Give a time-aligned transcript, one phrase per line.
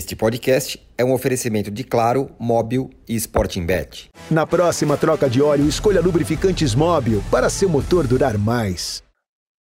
[0.00, 4.08] Este podcast é um oferecimento de Claro, Móbil e Sporting Bet.
[4.30, 9.02] Na próxima troca de óleo, escolha lubrificantes Móbil para seu motor durar mais.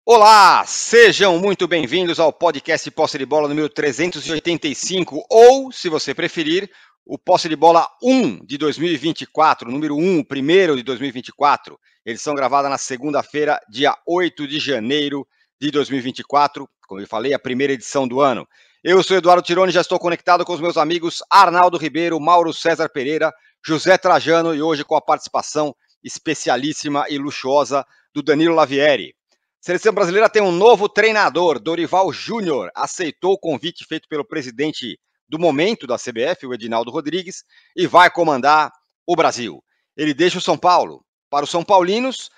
[0.06, 6.72] Olá, sejam muito bem-vindos ao podcast Posse de Bola número 385, ou, se você preferir,
[7.06, 11.78] o Posse de Bola 1 de 2024, número 1, primeiro de 2024.
[12.06, 15.28] Edição gravada na segunda-feira, dia 8 de janeiro
[15.60, 16.66] de 2024.
[16.88, 18.48] Como eu falei, a primeira edição do ano.
[18.82, 22.88] Eu sou Eduardo Tironi, já estou conectado com os meus amigos Arnaldo Ribeiro, Mauro César
[22.88, 23.30] Pereira,
[23.62, 29.14] José Trajano e hoje com a participação especialíssima e luxuosa do Danilo Lavieri.
[29.30, 34.98] A seleção brasileira tem um novo treinador, Dorival Júnior, aceitou o convite feito pelo presidente
[35.28, 37.44] do momento da CBF, o Edinaldo Rodrigues,
[37.76, 38.72] e vai comandar
[39.06, 39.62] o Brasil.
[39.98, 41.04] Ele deixa o São Paulo.
[41.30, 42.30] Para os São Paulinos,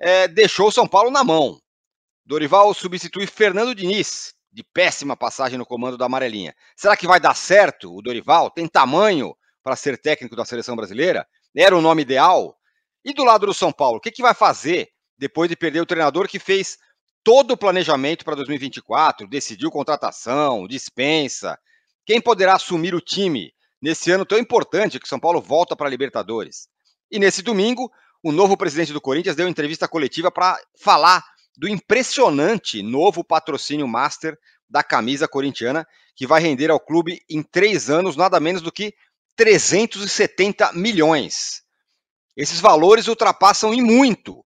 [0.00, 1.60] é, deixou o São Paulo na mão.
[2.24, 6.54] Dorival substitui Fernando Diniz, de péssima passagem no comando da amarelinha.
[6.76, 8.50] Será que vai dar certo o Dorival?
[8.50, 11.26] Tem tamanho para ser técnico da seleção brasileira?
[11.56, 12.56] Era o nome ideal?
[13.04, 15.86] E do lado do São Paulo, o que, que vai fazer depois de perder o
[15.86, 16.78] treinador que fez
[17.22, 21.58] todo o planejamento para 2024, decidiu contratação, dispensa?
[22.04, 25.90] Quem poderá assumir o time nesse ano tão importante que São Paulo volta para a
[25.90, 26.68] Libertadores?
[27.10, 27.90] E nesse domingo,
[28.22, 31.24] o novo presidente do Corinthians deu entrevista coletiva para falar
[31.60, 34.34] do impressionante novo patrocínio master
[34.66, 35.86] da camisa corintiana,
[36.16, 38.94] que vai render ao clube em três anos nada menos do que
[39.36, 41.60] 370 milhões.
[42.34, 44.42] Esses valores ultrapassam em muito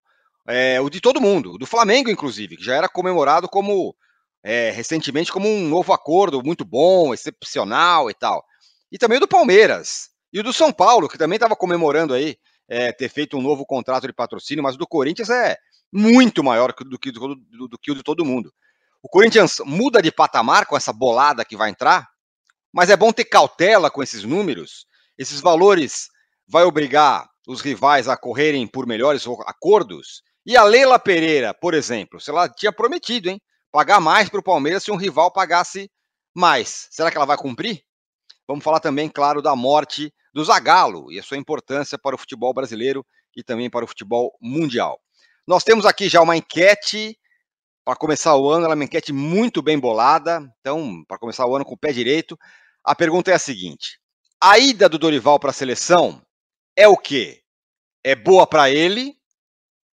[0.49, 3.95] é, o de todo mundo, do Flamengo, inclusive, que já era comemorado como
[4.43, 8.45] é, recentemente como um novo acordo muito bom, excepcional e tal.
[8.91, 10.11] E também o do Palmeiras.
[10.33, 12.37] E o do São Paulo, que também estava comemorando aí
[12.69, 15.57] é, ter feito um novo contrato de patrocínio, mas o do Corinthians é
[15.95, 18.53] muito maior do que, do, do, do que o de todo mundo.
[19.01, 22.09] O Corinthians muda de patamar com essa bolada que vai entrar,
[22.73, 24.87] mas é bom ter cautela com esses números.
[25.17, 26.09] Esses valores
[26.49, 30.23] vai obrigar os rivais a correrem por melhores acordos.
[30.45, 33.41] E a Leila Pereira, por exemplo, se ela tinha prometido, hein,
[33.71, 35.89] pagar mais para o Palmeiras se um rival pagasse
[36.35, 36.89] mais.
[36.91, 37.83] Será que ela vai cumprir?
[38.49, 42.53] Vamos falar também, claro, da morte do Zagallo e a sua importância para o futebol
[42.53, 43.07] brasileiro
[43.37, 45.01] e também para o futebol mundial.
[45.47, 47.19] Nós temos aqui já uma enquete
[47.85, 50.41] para começar o ano, ela é uma enquete muito bem bolada.
[50.61, 52.39] Então, para começar o ano com o pé direito,
[52.83, 54.01] a pergunta é a seguinte:
[54.43, 56.23] a ida do Dorival para a seleção
[56.75, 57.43] é o quê?
[58.03, 59.15] É boa para ele?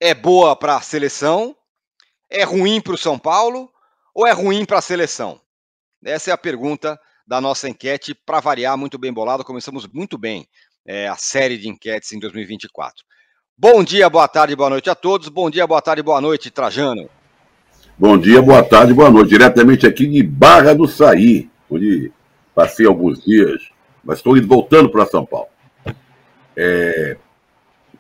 [0.01, 1.55] É boa para a seleção?
[2.29, 3.71] É ruim para o São Paulo?
[4.13, 5.41] Ou é ruim para a seleção?
[6.03, 9.43] Essa é a pergunta da nossa enquete, para variar, muito bem bolada.
[9.43, 10.47] Começamos muito bem
[10.85, 13.03] é, a série de enquetes em 2024.
[13.59, 15.29] Bom dia, boa tarde, boa noite a todos.
[15.29, 17.09] Bom dia, boa tarde, boa noite, Trajano.
[17.97, 19.29] Bom dia, boa tarde, boa noite.
[19.29, 22.11] Diretamente aqui de Barra do Saí, onde
[22.53, 23.67] passei alguns dias,
[24.03, 25.47] mas estou voltando para São Paulo.
[26.55, 27.17] É...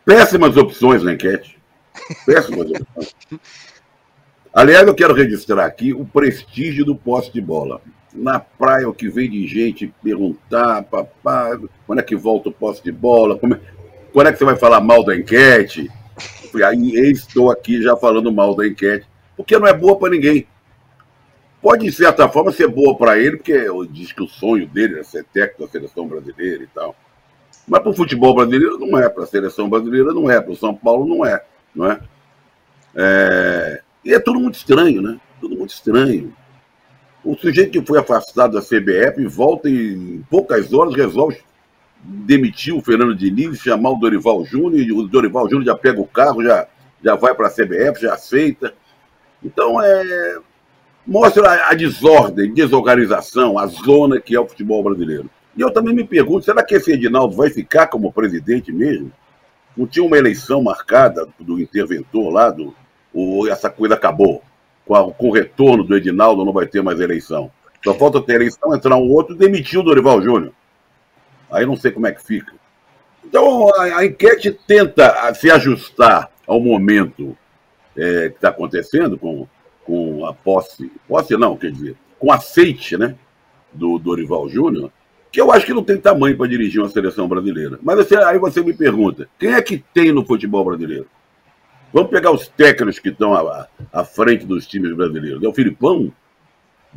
[0.05, 1.57] Péssimas opções na enquete.
[2.23, 3.15] Péssimas opções.
[4.53, 7.81] Aliás, eu quero registrar aqui o prestígio do poste de bola.
[8.13, 12.83] Na praia, o que vem de gente perguntar, papá, quando é que volta o poste
[12.83, 13.39] de bola?
[13.39, 13.76] Como é...
[14.17, 15.91] Quando é que você vai falar mal da enquete?
[16.65, 19.05] Aí estou aqui já falando mal da enquete,
[19.35, 20.47] porque não é boa para ninguém.
[21.61, 25.03] Pode, de certa forma, ser boa para ele, porque diz que o sonho dele é
[25.03, 26.95] ser técnico da seleção brasileira e tal.
[27.67, 30.57] Mas para o futebol brasileiro não é, para a seleção brasileira não é, para o
[30.57, 31.39] São Paulo não é,
[31.75, 31.99] não é?
[32.95, 33.81] é?
[34.03, 35.19] E é tudo muito estranho, né?
[35.39, 36.35] Tudo muito estranho.
[37.23, 41.37] O sujeito que foi afastado da CBF volta e em poucas horas resolve
[42.03, 46.43] demitir o Fernando Diniz, chamar o Dorival Júnior, o Dorival Júnior já pega o carro,
[46.43, 46.67] já,
[47.03, 48.73] já vai para a CBF, já aceita.
[49.43, 50.37] Então, é,
[51.05, 55.29] mostra a, a desordem, desorganização, a zona que é o futebol brasileiro.
[55.55, 59.11] E eu também me pergunto, será que esse Edinaldo vai ficar como presidente mesmo?
[59.75, 62.75] Não tinha uma eleição marcada do interventor lá, do,
[63.13, 64.43] ou essa coisa acabou?
[64.85, 67.51] Com, a, com o retorno do Edinaldo não vai ter mais eleição.
[67.83, 70.53] Só falta ter eleição, entrar um outro e demitir o Dorival Júnior.
[71.51, 72.53] Aí não sei como é que fica.
[73.23, 77.37] Então, a, a enquete tenta se ajustar ao momento
[77.95, 79.47] é, que está acontecendo com,
[79.83, 83.15] com a posse, posse não, quer dizer, com aceite né,
[83.73, 84.91] do Dorival Júnior,
[85.31, 87.77] que eu acho que não tem tamanho para dirigir uma seleção brasileira.
[87.81, 91.07] Mas você, aí você me pergunta, quem é que tem no futebol brasileiro?
[91.91, 95.43] Vamos pegar os técnicos que estão à, à frente dos times brasileiros.
[95.43, 96.11] É o Filipão,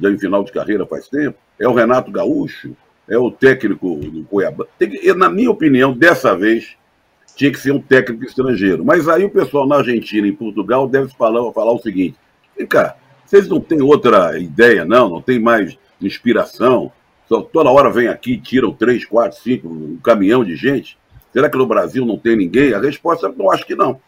[0.01, 1.39] já em final de carreira faz tempo.
[1.59, 2.77] É o Renato Gaúcho
[3.11, 4.65] é o técnico do Cuiabá.
[4.79, 6.77] Que, na minha opinião, dessa vez,
[7.35, 8.85] tinha que ser um técnico estrangeiro.
[8.85, 12.17] Mas aí o pessoal na Argentina e em Portugal deve falar, falar o seguinte:
[12.57, 12.97] vem cá,
[13.27, 15.11] vocês não têm outra ideia, não?
[15.11, 16.93] Não tem mais inspiração?
[17.29, 20.97] Só toda hora vem aqui, tiram três, quatro, cinco, um caminhão de gente.
[21.33, 22.73] Será que no Brasil não tem ninguém?
[22.75, 24.01] A resposta é: eu acho que não.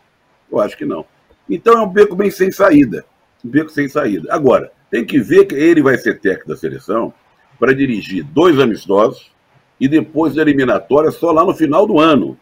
[0.50, 1.04] Eu acho que não.
[1.50, 3.04] Então é um beco bem sem saída.
[3.44, 4.32] Um beco sem saída.
[4.32, 7.12] Agora, tem que ver que ele vai ser técnico da seleção
[7.62, 9.30] para dirigir dois amistosos
[9.78, 12.36] e depois a eliminatória só lá no final do ano.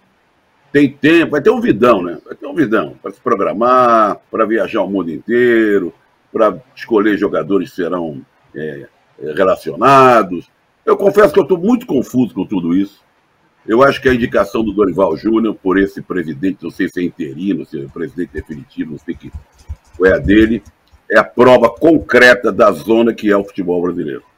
[0.72, 2.16] Tem tempo, vai ter um vidão, né?
[2.24, 5.92] Vai ter um vidão para se programar, para viajar o mundo inteiro,
[6.32, 8.24] para escolher jogadores que serão
[8.56, 8.86] é,
[9.36, 10.50] relacionados.
[10.86, 13.04] Eu confesso que eu estou muito confuso com tudo isso.
[13.66, 17.04] Eu acho que a indicação do Dorival Júnior por esse presidente, não sei se é
[17.04, 19.30] interino, se é presidente definitivo, não sei que
[20.02, 20.62] é a dele,
[21.10, 24.29] é a prova concreta da zona que é o futebol brasileiro.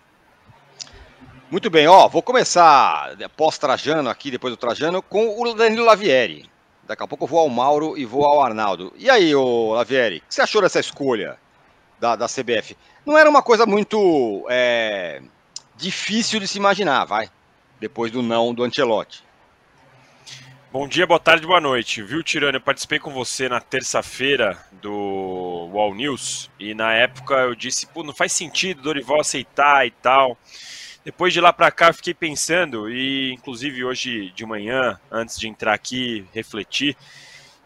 [1.53, 6.49] Muito bem, ó, vou começar pós-Trajano aqui, depois do Trajano, com o Danilo Lavieri.
[6.85, 8.91] Daqui a pouco eu vou ao Mauro e vou ao Arnaldo.
[8.97, 11.37] E aí, ô Lavieri, o que você achou dessa escolha
[12.01, 12.75] da, da CBF?
[13.05, 15.21] Não era uma coisa muito é,
[15.77, 17.29] difícil de se imaginar, vai,
[17.79, 19.23] depois do não do Ancelotti.
[20.73, 22.03] Bom dia, boa tarde, boa noite.
[22.03, 22.57] Viu, Tirano?
[22.57, 28.03] Eu participei com você na terça-feira do Wall News e na época eu disse, pô,
[28.03, 30.39] não faz sentido Dorival aceitar e tal.
[31.05, 35.75] Depois de lá para cá fiquei pensando e inclusive hoje de manhã, antes de entrar
[35.75, 36.97] aqui, refletir.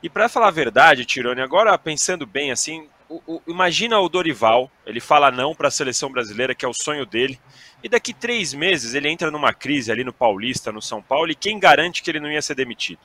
[0.02, 4.70] E para falar a verdade, Tirone, agora pensando bem assim, o, o, imagina o Dorival,
[4.86, 7.38] ele fala não para a seleção brasileira, que é o sonho dele,
[7.82, 11.34] e daqui três meses ele entra numa crise ali no Paulista, no São Paulo, e
[11.34, 13.00] quem garante que ele não ia ser demitido?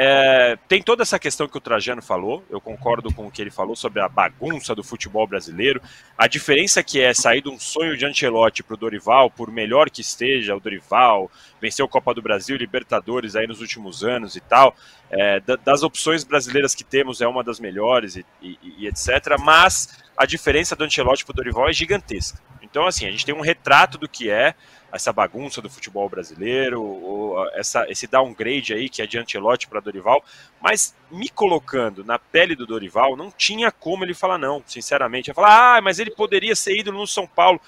[0.00, 3.50] É, tem toda essa questão que o Trajano falou, eu concordo com o que ele
[3.50, 5.82] falou sobre a bagunça do futebol brasileiro.
[6.16, 9.90] A diferença que é sair de um sonho de Ancelotti para o Dorival, por melhor
[9.90, 11.28] que esteja o Dorival,
[11.60, 14.72] venceu a Copa do Brasil, Libertadores aí nos últimos anos e tal.
[15.10, 19.36] É, das opções brasileiras que temos é uma das melhores e, e, e etc.
[19.36, 22.38] Mas a diferença do Ancelotti para o Dorival é gigantesca.
[22.62, 24.54] Então, assim, a gente tem um retrato do que é
[24.92, 30.24] essa bagunça do futebol brasileiro, essa, esse downgrade aí que é de Ancelotti para Dorival,
[30.60, 35.28] mas me colocando na pele do Dorival, não tinha como ele falar não, sinceramente.
[35.28, 37.60] Ia falar, ah, mas ele poderia ser ídolo no São Paulo.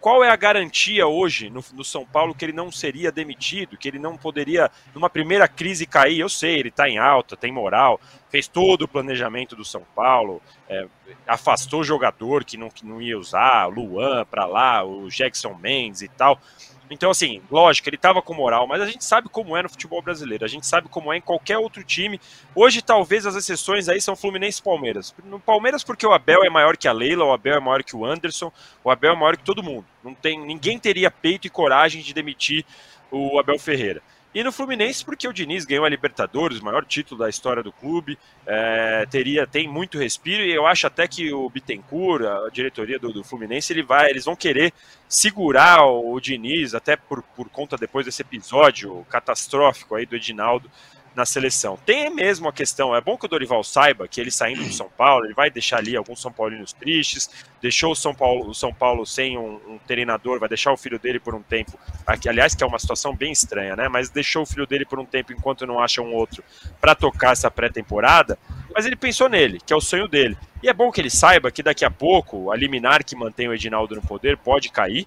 [0.00, 3.88] Qual é a garantia hoje no, no, São Paulo que ele não seria demitido, que
[3.88, 6.20] ele não poderia, numa primeira crise, cair?
[6.20, 8.00] Eu sei, ele está em alta, tem moral,
[8.30, 10.86] fez todo o planejamento do São Paulo, é,
[11.26, 16.08] afastou jogador que não, que não ia usar, Luan para lá, o Jackson Mendes e
[16.08, 16.40] tal.
[16.90, 20.00] Então, assim, lógico, ele estava com moral, mas a gente sabe como é no futebol
[20.00, 22.20] brasileiro, a gente sabe como é em qualquer outro time.
[22.54, 25.14] Hoje, talvez as exceções aí são Fluminense e Palmeiras.
[25.24, 27.96] No Palmeiras, porque o Abel é maior que a Leila, o Abel é maior que
[27.96, 28.52] o Anderson,
[28.82, 29.84] o Abel é maior que todo mundo.
[30.02, 32.64] Não tem, ninguém teria peito e coragem de demitir
[33.10, 34.02] o Abel Ferreira.
[34.38, 37.72] E no Fluminense, porque o Diniz ganhou a Libertadores, o maior título da história do
[37.72, 43.00] clube, é, teria tem muito respiro e eu acho até que o Bittencourt, a diretoria
[43.00, 44.72] do, do, Fluminense, ele vai, eles vão querer
[45.08, 50.70] segurar o, o Diniz, até por, por conta depois desse episódio catastrófico aí do Edinaldo
[51.14, 51.78] na seleção.
[51.84, 54.88] Tem mesmo a questão, é bom que o Dorival saiba que ele saindo do São
[54.88, 57.28] Paulo, ele vai deixar ali alguns São Paulinos tristes,
[57.60, 60.98] deixou o São Paulo, o São Paulo sem um, um, treinador, vai deixar o filho
[60.98, 63.88] dele por um tempo, aqui, aliás, que é uma situação bem estranha, né?
[63.88, 66.42] Mas deixou o filho dele por um tempo enquanto não acha um outro
[66.80, 68.38] para tocar essa pré-temporada,
[68.74, 70.36] mas ele pensou nele, que é o sonho dele.
[70.62, 73.54] E é bom que ele saiba que daqui a pouco a liminar que mantém o
[73.54, 75.06] Edinaldo no poder pode cair.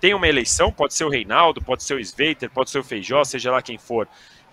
[0.00, 3.24] Tem uma eleição, pode ser o Reinaldo, pode ser o Sveiter, pode ser o Feijó,
[3.24, 4.08] seja lá quem for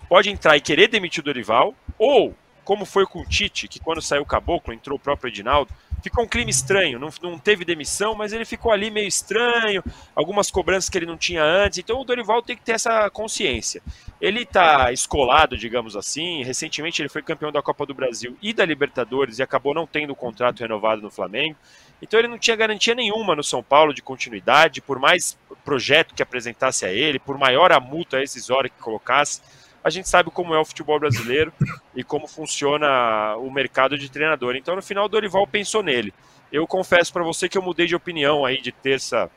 [0.08, 2.34] pode entrar e querer demitir o Dorival, ou,
[2.64, 5.72] como foi com o Tite, que quando saiu o Caboclo, entrou o próprio Edinaldo,
[6.02, 9.82] ficou um clima estranho, não, não teve demissão, mas ele ficou ali meio estranho,
[10.14, 13.82] algumas cobranças que ele não tinha antes, então o Dorival tem que ter essa consciência.
[14.20, 18.64] Ele está escolado, digamos assim, recentemente ele foi campeão da Copa do Brasil e da
[18.64, 21.56] Libertadores e acabou não tendo o contrato renovado no Flamengo,
[22.00, 26.22] então ele não tinha garantia nenhuma no São Paulo de continuidade, por mais projeto que
[26.22, 29.40] apresentasse a ele, por maior a multa rescisória que colocasse,
[29.86, 31.52] a gente sabe como é o futebol brasileiro
[31.94, 34.56] e como funciona o mercado de treinador.
[34.56, 36.12] Então, no final, o Dorival pensou nele.
[36.50, 39.30] Eu confesso para você que eu mudei de opinião aí de terça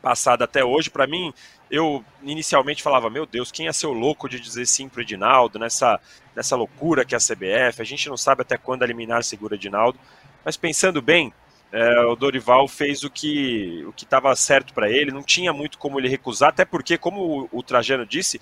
[0.00, 0.88] passada até hoje.
[0.88, 1.30] Para mim,
[1.70, 6.00] eu inicialmente falava, meu Deus, quem é seu louco de dizer sim pro Edinaldo, nessa,
[6.34, 9.98] nessa loucura que é a CBF, a gente não sabe até quando eliminar segura Edinaldo,
[10.42, 11.34] mas pensando bem,
[11.70, 15.76] é, o Dorival fez o que o que estava certo para ele, não tinha muito
[15.76, 18.40] como ele recusar, até porque, como o, o Trajano disse,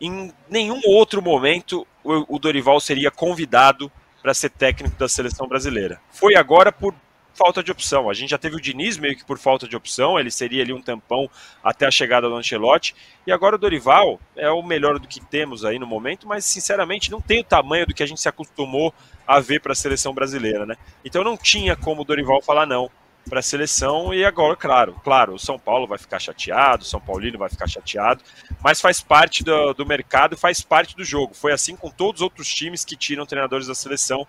[0.00, 3.90] em nenhum outro momento o, Dorival seria convidado
[4.22, 6.00] para ser técnico da seleção brasileira.
[6.10, 6.94] Foi agora por
[7.34, 8.10] falta de opção.
[8.10, 10.72] A gente já teve o Diniz meio que por falta de opção, ele seria ali
[10.72, 11.30] um tampão
[11.62, 12.96] até a chegada do Ancelotti.
[13.26, 17.10] E agora o Dorival é o melhor do que temos aí no momento, mas sinceramente
[17.10, 18.92] não tem o tamanho do que a gente se acostumou
[19.26, 20.76] a ver para a seleção brasileira, né?
[21.04, 22.90] Então não tinha como o Dorival falar não.
[23.28, 27.00] Para a seleção e agora, claro, claro, o São Paulo vai ficar chateado, o São
[27.00, 28.22] Paulino vai ficar chateado,
[28.62, 31.34] mas faz parte do, do mercado, faz parte do jogo.
[31.34, 34.26] Foi assim com todos os outros times que tiram treinadores da seleção.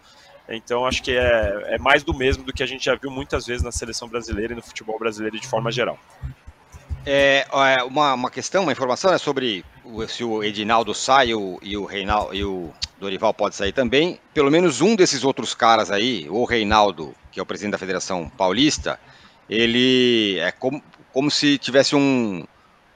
[0.48, 3.46] Então acho que é, é mais do mesmo do que a gente já viu muitas
[3.46, 5.98] vezes na seleção brasileira e no futebol brasileiro de forma geral.
[7.12, 9.66] É, é uma, uma questão, uma informação é sobre
[10.08, 14.20] se o Edinaldo sai o, e o Reinaldo e o Dorival pode sair também.
[14.32, 18.30] Pelo menos um desses outros caras aí, o Reinaldo, que é o presidente da Federação
[18.30, 19.00] Paulista,
[19.50, 22.46] ele é como, como se tivesse um,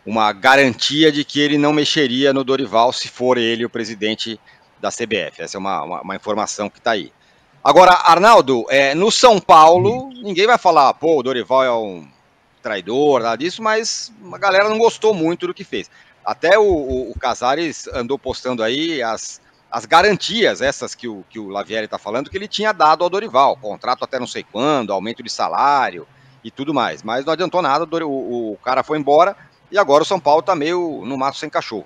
[0.06, 4.40] uma garantia de que ele não mexeria no Dorival se for ele o presidente
[4.80, 5.42] da CBF.
[5.42, 7.12] Essa é uma, uma, uma informação que está aí.
[7.64, 12.13] Agora, Arnaldo, é, no São Paulo, ninguém vai falar, pô, o Dorival é um
[12.64, 15.92] traidor, nada disso, mas a galera não gostou muito do que fez.
[16.26, 21.38] Até o, o, o Casares andou postando aí as, as garantias, essas que o, que
[21.38, 24.94] o Lavieri está falando, que ele tinha dado ao Dorival, contrato até não sei quando,
[24.94, 26.08] aumento de salário
[26.44, 27.04] e tudo mais.
[27.04, 29.36] Mas não adiantou nada, o, o cara foi embora
[29.70, 31.86] e agora o São Paulo está meio no mato sem cachorro.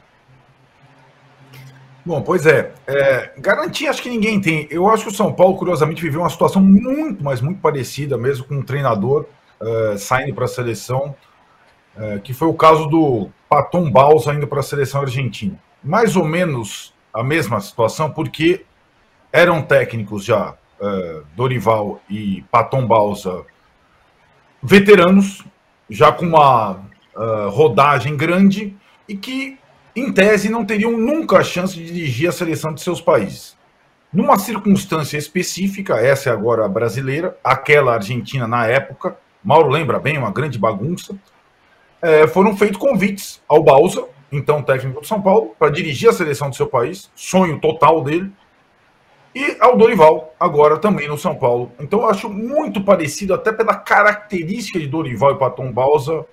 [2.05, 2.73] Bom, pois é.
[2.87, 3.33] é.
[3.37, 4.65] Garantia acho que ninguém tem.
[4.71, 8.45] Eu acho que o São Paulo, curiosamente, viveu uma situação muito, mas muito parecida mesmo
[8.45, 9.25] com um treinador
[9.61, 11.15] uh, saindo para a seleção,
[11.95, 15.57] uh, que foi o caso do Paton Baus indo para a seleção argentina.
[15.83, 18.65] Mais ou menos a mesma situação, porque
[19.31, 23.43] eram técnicos já, uh, Dorival e Paton Balsa,
[24.61, 25.43] veteranos,
[25.89, 26.85] já com uma
[27.49, 28.77] rodagem grande
[29.09, 29.57] e que,
[29.95, 33.57] em tese, não teriam nunca a chance de dirigir a seleção de seus países.
[34.13, 40.17] Numa circunstância específica, essa é agora a brasileira, aquela argentina na época, Mauro lembra bem,
[40.17, 41.15] uma grande bagunça.
[42.01, 46.49] É, foram feitos convites ao Balsa, então técnico do São Paulo, para dirigir a seleção
[46.49, 48.29] do seu país, sonho total dele,
[49.33, 51.71] e ao Dorival, agora também no São Paulo.
[51.79, 56.25] Então eu acho muito parecido, até pela característica de Dorival e Paton Balsa,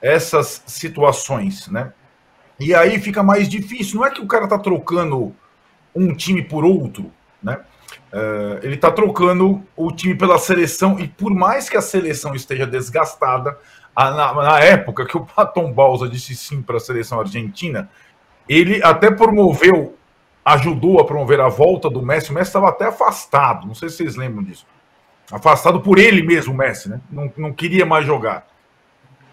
[0.00, 1.92] essas situações, né?
[2.58, 4.00] E aí fica mais difícil.
[4.00, 5.36] Não é que o cara tá trocando
[5.94, 7.60] um time por outro, né?
[8.12, 12.66] Uh, ele está trocando o time pela seleção e por mais que a seleção esteja
[12.66, 13.56] desgastada,
[13.94, 17.88] a, na, na, época que o Paton Balsa disse sim para a seleção argentina,
[18.48, 19.96] ele até promoveu,
[20.44, 22.32] ajudou a promover a volta do Messi.
[22.32, 24.66] O Messi estava até afastado, não sei se vocês lembram disso.
[25.30, 27.00] Afastado por ele mesmo, o Messi, né?
[27.08, 28.44] Não, não queria mais jogar.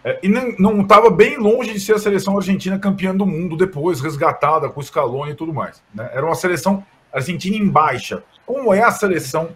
[0.03, 4.00] É, e não estava bem longe de ser a seleção argentina campeã do mundo depois,
[4.00, 5.84] resgatada com o Scaloni e tudo mais.
[5.93, 6.10] Né?
[6.13, 9.49] Era uma seleção argentina em baixa como é a seleção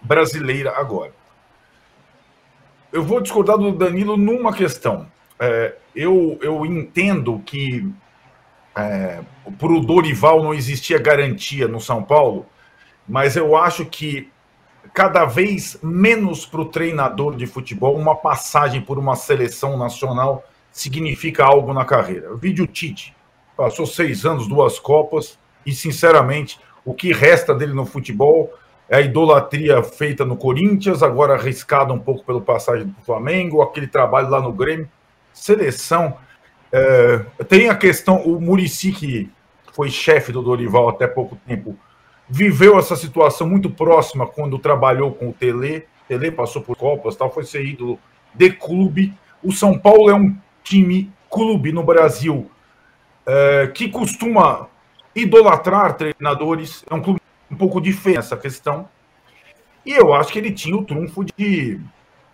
[0.00, 1.12] brasileira agora.
[2.92, 5.06] Eu vou discordar do Danilo numa questão.
[5.38, 7.88] É, eu, eu entendo que
[8.74, 9.20] é,
[9.58, 12.46] para o Dorival não existia garantia no São Paulo,
[13.08, 14.30] mas eu acho que
[14.92, 21.44] cada vez menos para o treinador de futebol uma passagem por uma seleção nacional significa
[21.44, 22.32] algo na carreira.
[22.32, 23.14] O vídeo Tite
[23.56, 28.52] passou seis anos, duas Copas, e sinceramente o que resta dele no futebol
[28.88, 33.86] é a idolatria feita no Corinthians, agora arriscada um pouco pelo passagem do Flamengo, aquele
[33.86, 34.88] trabalho lá no Grêmio.
[35.32, 36.16] Seleção.
[36.70, 39.30] É, tem a questão, o Murici, que
[39.72, 41.76] foi chefe do Dorival até pouco tempo,
[42.28, 45.86] viveu essa situação muito próxima quando trabalhou com o Tele.
[46.06, 47.98] Tele passou por Copas, tal, foi ser ídolo
[48.34, 49.14] de clube.
[49.42, 52.50] O São Paulo é um time clube no Brasil
[53.26, 54.68] é, que costuma
[55.14, 56.84] idolatrar treinadores.
[56.88, 58.88] É um clube um pouco diferente essa questão.
[59.84, 61.80] E eu acho que ele tinha o trunfo de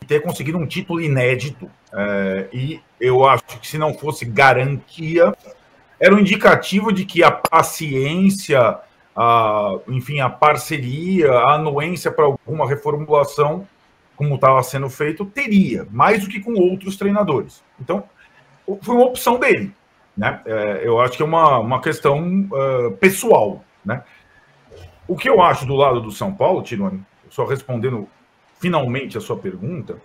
[0.06, 1.70] ter conseguido um título inédito.
[1.92, 5.34] É, e eu acho que se não fosse garantia,
[5.98, 8.78] era um indicativo de que a paciência,
[9.16, 13.66] a, enfim, a parceria, a anuência para alguma reformulação,
[14.14, 17.62] como estava sendo feito, teria, mais do que com outros treinadores.
[17.80, 18.04] Então,
[18.82, 19.72] foi uma opção dele.
[20.18, 20.40] Né?
[20.44, 23.64] É, eu acho que é uma, uma questão uh, pessoal.
[23.84, 24.02] Né?
[25.06, 28.08] O que eu acho do lado do São Paulo, Tirone, só respondendo
[28.58, 29.96] finalmente a sua pergunta,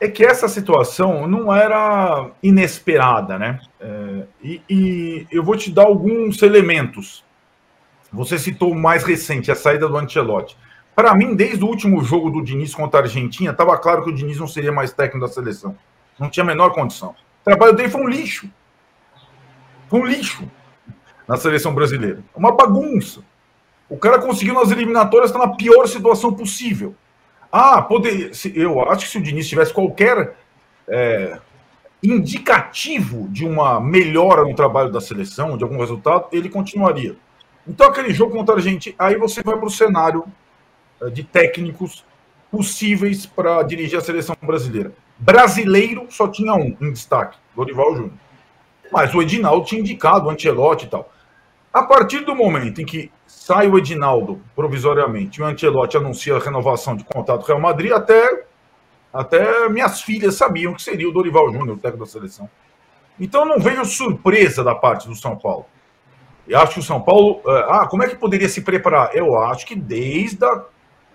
[0.00, 3.60] é que essa situação não era inesperada, né?
[3.80, 7.24] É, e, e, eu vou te dar alguns elementos.
[8.12, 10.56] Você citou o mais recente, a saída do Ancelotti.
[10.96, 14.14] Para mim, desde o último jogo do Diniz contra a Argentina, estava claro que o
[14.14, 15.76] Diniz não seria mais técnico da seleção.
[16.18, 17.10] Não tinha a menor condição.
[17.10, 18.50] O trabalho dele foi um lixo.
[19.94, 20.42] Um lixo
[21.28, 22.18] na seleção brasileira.
[22.34, 23.20] Uma bagunça.
[23.88, 26.96] O cara conseguiu nas eliminatórias estar na pior situação possível.
[27.52, 30.34] Ah, poder, eu acho que se o Diniz tivesse qualquer
[30.88, 31.38] é,
[32.02, 37.14] indicativo de uma melhora no trabalho da seleção, de algum resultado, ele continuaria.
[37.64, 40.24] Então, aquele jogo contra a gente, aí você vai para o cenário
[41.00, 42.04] é, de técnicos
[42.50, 44.92] possíveis para dirigir a seleção brasileira.
[45.16, 48.24] Brasileiro só tinha um em destaque, Dorival Júnior.
[48.94, 51.10] Mas o Edinaldo tinha indicado o Ancelotti e tal.
[51.72, 56.94] A partir do momento em que sai o Edinaldo provisoriamente o Ancelotti anuncia a renovação
[56.94, 58.44] de contrato do Real Madrid, até,
[59.12, 62.48] até minhas filhas sabiam que seria o Dorival Júnior, o técnico da seleção.
[63.18, 65.66] Então não veio surpresa da parte do São Paulo.
[66.46, 67.40] Eu acho que o São Paulo.
[67.44, 69.10] Eh, ah, como é que poderia se preparar?
[69.12, 70.62] Eu acho que desde a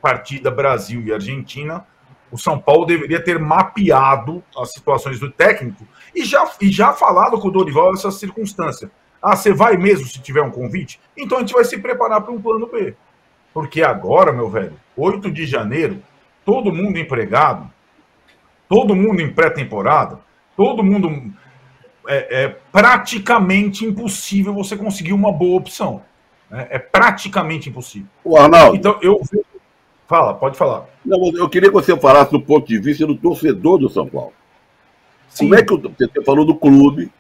[0.02, 1.86] partida Brasil e Argentina,
[2.32, 7.40] o São Paulo deveria ter mapeado as situações do técnico e já, e já falado
[7.40, 8.92] com o Dorival essa circunstância.
[9.22, 11.00] Ah, você vai mesmo se tiver um convite?
[11.18, 12.96] Então a gente vai se preparar para um plano B.
[13.54, 16.02] Porque agora, meu velho, 8 de janeiro,
[16.46, 17.70] todo mundo empregado,
[18.68, 20.20] todo mundo em pré-temporada,
[20.56, 21.34] todo mundo.
[22.08, 26.02] É, é, praticamente impossível você conseguir uma boa opção.
[26.50, 26.68] Né?
[26.72, 28.08] É praticamente impossível.
[28.24, 28.76] O Arnaldo.
[28.76, 29.22] Então, eu.
[30.10, 30.88] Fala, pode falar.
[31.06, 34.34] Não, eu queria que você falasse do ponto de vista do torcedor do São Paulo.
[35.30, 35.46] Sim.
[35.46, 37.12] Como é que você falou do clube,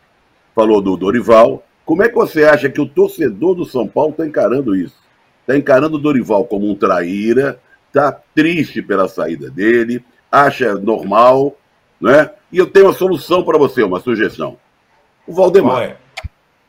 [0.56, 4.26] falou do Dorival, como é que você acha que o torcedor do São Paulo está
[4.26, 4.96] encarando isso?
[5.42, 11.56] Está encarando o Dorival como um traíra, está triste pela saída dele, acha normal,
[12.02, 12.32] né?
[12.52, 14.58] E eu tenho uma solução para você, uma sugestão.
[15.28, 15.84] O Valdemar.
[15.84, 15.98] É?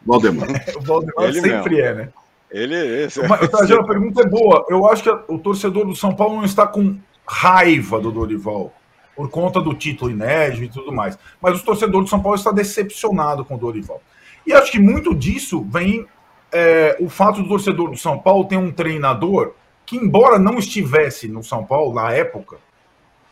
[0.04, 0.48] Valdemar.
[0.76, 1.86] o Valdemar Ele sempre mesmo.
[1.86, 2.08] é, né?
[2.50, 3.20] Ele é esse.
[3.26, 3.40] Mas,
[3.70, 4.66] a pergunta é boa.
[4.68, 8.72] Eu acho que o torcedor do São Paulo não está com raiva do Dorival
[9.14, 11.18] por conta do título inédito e tudo mais.
[11.40, 14.00] Mas o torcedor do São Paulo está decepcionado com o Dorival.
[14.46, 16.06] E acho que muito disso vem
[16.52, 19.54] é, o fato do torcedor do São Paulo ter um treinador
[19.84, 22.56] que, embora não estivesse no São Paulo na época,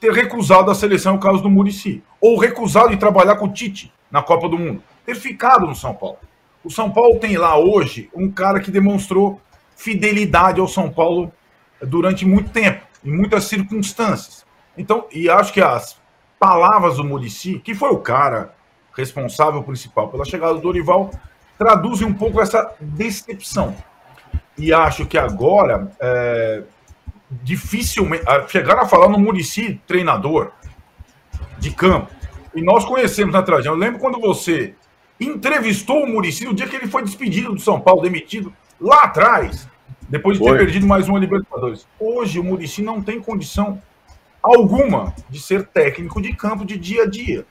[0.00, 3.92] ter recusado a seleção no caso do Murici, ou recusado de trabalhar com o Tite
[4.10, 6.18] na Copa do Mundo, ter ficado no São Paulo.
[6.64, 9.40] O São Paulo tem lá hoje um cara que demonstrou
[9.76, 11.32] fidelidade ao São Paulo
[11.80, 14.44] durante muito tempo, em muitas circunstâncias.
[14.76, 15.96] Então, e acho que as
[16.38, 18.54] palavras do Murici, que foi o cara
[18.96, 21.10] responsável principal pela chegada do Dorival,
[21.56, 23.74] traduzem um pouco essa decepção.
[24.56, 26.62] E acho que agora, é,
[27.30, 28.24] dificilmente.
[28.48, 30.52] Chegaram a falar no Murici treinador
[31.58, 32.10] de campo.
[32.54, 33.74] E nós conhecemos na tradição.
[33.74, 34.74] Eu lembro quando você
[35.20, 39.68] entrevistou o Murici no dia que ele foi despedido do São Paulo, demitido lá atrás,
[40.08, 41.86] depois de ter perdido mais uma Libertadores.
[41.98, 43.82] Hoje o Murici não tem condição
[44.42, 47.44] alguma de ser técnico de campo de dia a dia.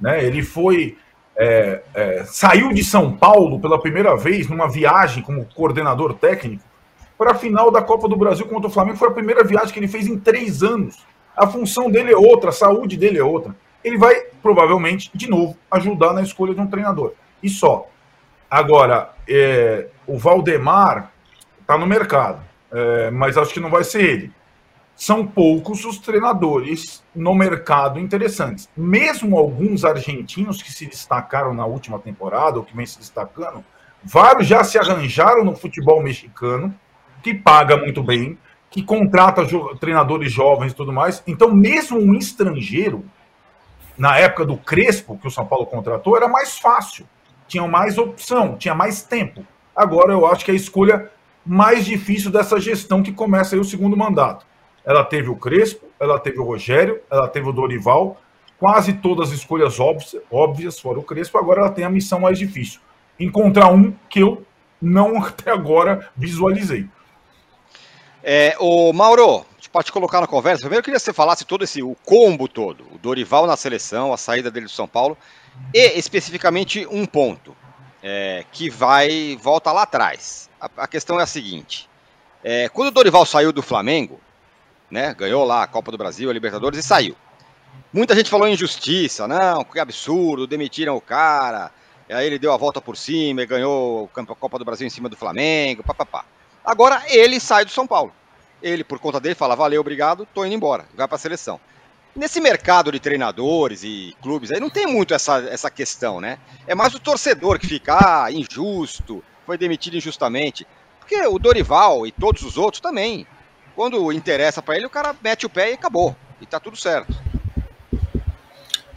[0.00, 0.24] Né?
[0.24, 0.96] Ele foi.
[1.36, 6.62] É, é, saiu de São Paulo pela primeira vez numa viagem como coordenador técnico
[7.16, 8.98] para a final da Copa do Brasil contra o Flamengo.
[8.98, 10.98] Foi a primeira viagem que ele fez em três anos.
[11.36, 13.54] A função dele é outra, a saúde dele é outra.
[13.82, 17.12] Ele vai, provavelmente, de novo, ajudar na escolha de um treinador.
[17.42, 17.88] E só.
[18.50, 21.12] Agora, é, o Valdemar
[21.60, 24.32] está no mercado, é, mas acho que não vai ser ele
[25.00, 28.68] são poucos os treinadores no mercado interessantes.
[28.76, 33.64] Mesmo alguns argentinos que se destacaram na última temporada, ou que vem se destacando,
[34.04, 36.74] vários já se arranjaram no futebol mexicano,
[37.22, 38.36] que paga muito bem,
[38.70, 39.42] que contrata
[39.80, 41.22] treinadores jovens e tudo mais.
[41.26, 43.02] Então, mesmo um estrangeiro,
[44.00, 47.06] na época do Crespo, que o São Paulo contratou, era mais fácil.
[47.46, 49.46] Tinha mais opção, tinha mais tempo.
[49.76, 51.10] Agora eu acho que é a escolha
[51.46, 54.44] mais difícil dessa gestão que começa aí o segundo mandato
[54.84, 58.20] ela teve o Crespo, ela teve o Rogério, ela teve o Dorival,
[58.58, 62.38] quase todas as escolhas óbvias, óbvias fora o Crespo, agora ela tem a missão mais
[62.38, 62.80] difícil.
[63.18, 64.44] Encontrar um que eu
[64.80, 66.88] não até agora visualizei.
[68.22, 70.60] É, o Mauro, pode te colocar na conversa.
[70.60, 74.12] Primeiro eu queria que você falasse todo esse o combo todo, o Dorival na seleção,
[74.12, 75.16] a saída dele do São Paulo
[75.74, 77.56] e especificamente um ponto
[78.02, 80.48] é, que vai volta lá atrás.
[80.60, 81.88] A, a questão é a seguinte:
[82.42, 84.20] é, quando o Dorival saiu do Flamengo,
[84.90, 85.14] né?
[85.14, 87.16] Ganhou lá a Copa do Brasil, a Libertadores e saiu.
[87.92, 91.70] Muita gente falou em injustiça, não, que absurdo, demitiram o cara.
[92.08, 95.08] Aí ele deu a volta por cima e ganhou a Copa do Brasil em cima
[95.08, 96.24] do Flamengo, papapá.
[96.64, 98.12] Agora ele sai do São Paulo.
[98.62, 101.60] Ele, por conta dele, fala: valeu, obrigado, tô indo embora, vai para a seleção.
[102.14, 106.38] Nesse mercado de treinadores e clubes aí não tem muito essa, essa questão, né?
[106.66, 110.66] É mais o torcedor que fica ah, injusto, foi demitido injustamente.
[110.98, 113.26] Porque o Dorival e todos os outros também
[113.80, 116.14] quando interessa para ele, o cara mete o pé e acabou.
[116.38, 117.14] E tá tudo certo.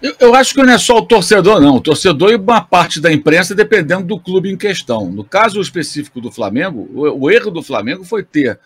[0.02, 1.76] Eu, eu, acho que não é só o torcedor, não.
[1.76, 5.10] O torcedor e uma parte da imprensa, dependendo do clube em questão.
[5.10, 8.60] No caso específico do Flamengo, o, o erro do Flamengo foi ter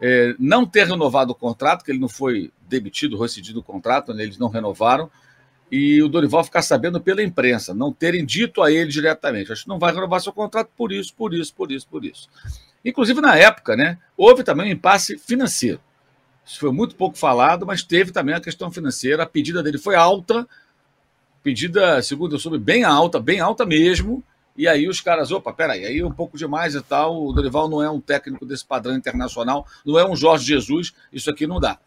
[0.00, 4.22] é, não ter renovado o contrato, que ele não foi demitido, rescindido o contrato, né,
[4.22, 5.10] eles não renovaram,
[5.70, 9.52] e o Dorival ficar sabendo pela imprensa, não terem dito a ele diretamente.
[9.52, 12.28] Acho que não vai renovar seu contrato por isso, por isso, por isso, por isso.
[12.84, 15.80] Inclusive, na época, né, houve também um impasse financeiro.
[16.44, 19.22] Isso foi muito pouco falado, mas teve também a questão financeira.
[19.22, 20.48] A pedida dele foi alta,
[21.42, 24.24] pedida, segundo eu soube, bem alta, bem alta mesmo.
[24.60, 27.24] E aí os caras, opa, peraí, aí um pouco demais e tal.
[27.24, 31.30] O Dorival não é um técnico desse padrão internacional, não é um Jorge Jesus, isso
[31.30, 31.78] aqui não dá.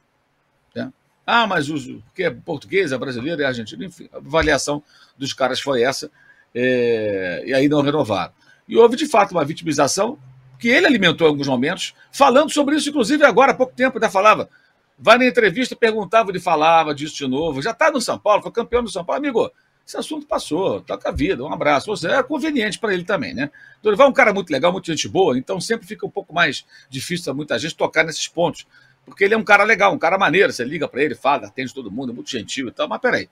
[0.74, 0.92] Né?
[1.24, 4.82] Ah, mas os, porque é português, é brasileiro, é argentino, enfim, a avaliação
[5.16, 6.10] dos caras foi essa,
[6.56, 8.34] é, e aí não renovaram.
[8.68, 10.18] E houve, de fato, uma vitimização
[10.58, 14.10] que ele alimentou em alguns momentos, falando sobre isso, inclusive agora há pouco tempo, ainda
[14.10, 14.50] falava.
[14.98, 17.62] Vai na entrevista, perguntava, ele falava disso de novo.
[17.62, 19.20] Já está no São Paulo, foi campeão do São Paulo.
[19.20, 19.52] Amigo,
[19.86, 21.90] esse assunto passou, toca a vida, um abraço.
[21.90, 23.52] Ou seja, é conveniente para ele também, né?
[23.82, 26.66] Dorival é um cara muito legal, muito gente boa, então sempre fica um pouco mais
[26.90, 28.66] difícil para muita gente tocar nesses pontos.
[29.06, 30.52] Porque ele é um cara legal, um cara maneiro.
[30.52, 32.88] Você liga para ele, fala, atende todo mundo, é muito gentil e tal.
[32.88, 33.30] Mas peraí.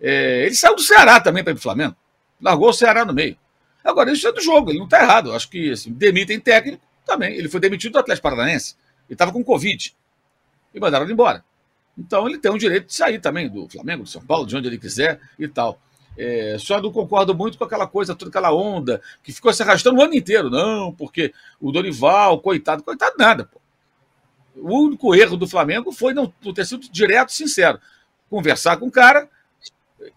[0.00, 1.94] É, ele saiu do Ceará também para ir para o Flamengo.
[2.40, 3.36] Largou o Ceará no meio.
[3.84, 5.32] Agora, isso é do jogo, ele não está errado.
[5.32, 7.34] Acho que assim, demitem técnico também.
[7.34, 8.76] Ele foi demitido do Atlético Paranaense.
[9.06, 9.94] Ele estava com Covid.
[10.72, 11.44] E mandaram ele embora.
[11.98, 14.68] Então ele tem o direito de sair também do Flamengo, do São Paulo, de onde
[14.68, 15.78] ele quiser e tal.
[16.16, 19.98] É, só não concordo muito com aquela coisa, toda aquela onda que ficou se arrastando
[19.98, 20.50] o ano inteiro.
[20.50, 23.44] Não, porque o Dorival, coitado, coitado nada.
[23.44, 23.60] Pô.
[24.56, 27.80] O único erro do Flamengo foi não, não ter sido direto, sincero.
[28.28, 29.28] Conversar com o cara,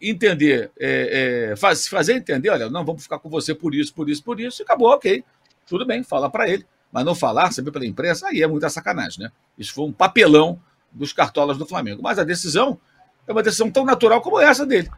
[0.02, 4.10] entender, é, é, faz, fazer entender, olha, não, vamos ficar com você por isso, por
[4.10, 5.24] isso, por isso, e acabou, ok.
[5.66, 6.66] Tudo bem, fala para ele.
[6.92, 9.32] Mas não falar, saber pela imprensa, aí é muita sacanagem, né?
[9.58, 12.02] Isso foi um papelão dos cartolas do Flamengo.
[12.04, 12.80] Mas a decisão
[13.28, 14.90] é uma decisão tão natural como essa dele.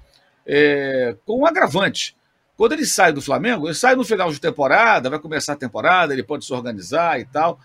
[0.46, 2.16] É, com um agravante.
[2.58, 6.14] Quando ele sai do Flamengo, ele sai no final de temporada, vai começar a temporada,
[6.14, 7.60] ele pode se organizar e tal.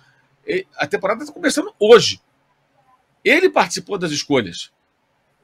[0.47, 2.21] E a temporada está começando hoje.
[3.25, 4.73] Ele participou das escolhas.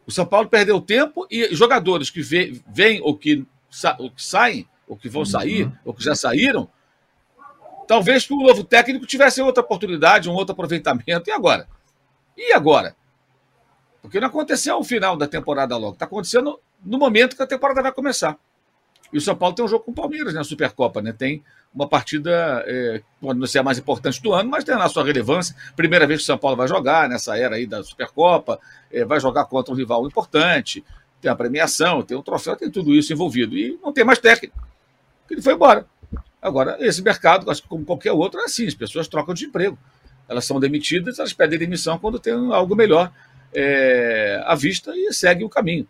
[0.07, 3.46] O São Paulo perdeu tempo e jogadores que vêm ou que,
[3.99, 5.27] ou que saem, ou que vão uhum.
[5.27, 6.68] sair, ou que já saíram,
[7.87, 11.29] talvez que o novo técnico tivesse outra oportunidade, um outro aproveitamento.
[11.29, 11.68] E agora?
[12.37, 12.96] E agora?
[14.01, 15.94] Porque não aconteceu ao final da temporada logo.
[15.94, 18.38] Está acontecendo no momento que a temporada vai começar.
[19.12, 21.12] E o São Paulo tem um jogo com o Palmeiras na Supercopa, né?
[21.12, 21.42] Tem
[21.75, 25.05] uma partida, é, pode não ser a mais importante do ano, mas tem a sua
[25.05, 25.55] relevância.
[25.77, 28.59] Primeira vez que o São Paulo vai jogar nessa era aí da Supercopa,
[28.90, 30.85] é, vai jogar contra um rival importante,
[31.20, 33.57] tem a premiação, tem o troféu, tem tudo isso envolvido.
[33.57, 34.57] E não tem mais técnico.
[35.31, 35.87] Ele foi embora.
[36.40, 39.79] Agora, esse mercado, como qualquer outro, é assim: as pessoas trocam de emprego.
[40.29, 43.12] Elas são demitidas, elas pedem demissão quando tem algo melhor
[43.55, 45.87] é, à vista e seguem o caminho.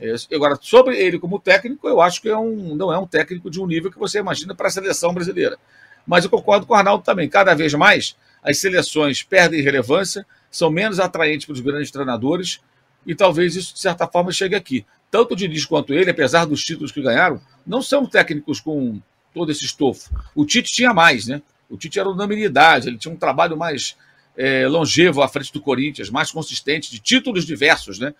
[0.00, 3.50] É, agora, sobre ele como técnico, eu acho que é um, não é um técnico
[3.50, 5.58] de um nível que você imagina para a seleção brasileira.
[6.06, 7.28] Mas eu concordo com o Arnaldo também.
[7.28, 12.60] Cada vez mais as seleções perdem relevância, são menos atraentes para os grandes treinadores,
[13.06, 14.86] e talvez isso, de certa forma, chegue aqui.
[15.10, 19.00] Tanto o Diniz quanto ele, apesar dos títulos que ganharam, não são técnicos com
[19.34, 20.10] todo esse estofo.
[20.34, 21.42] O Tite tinha mais, né?
[21.68, 23.96] O Tite era unanimidade, ele tinha um trabalho mais
[24.36, 28.14] é, longevo à frente do Corinthians, mais consistente, de títulos diversos, né?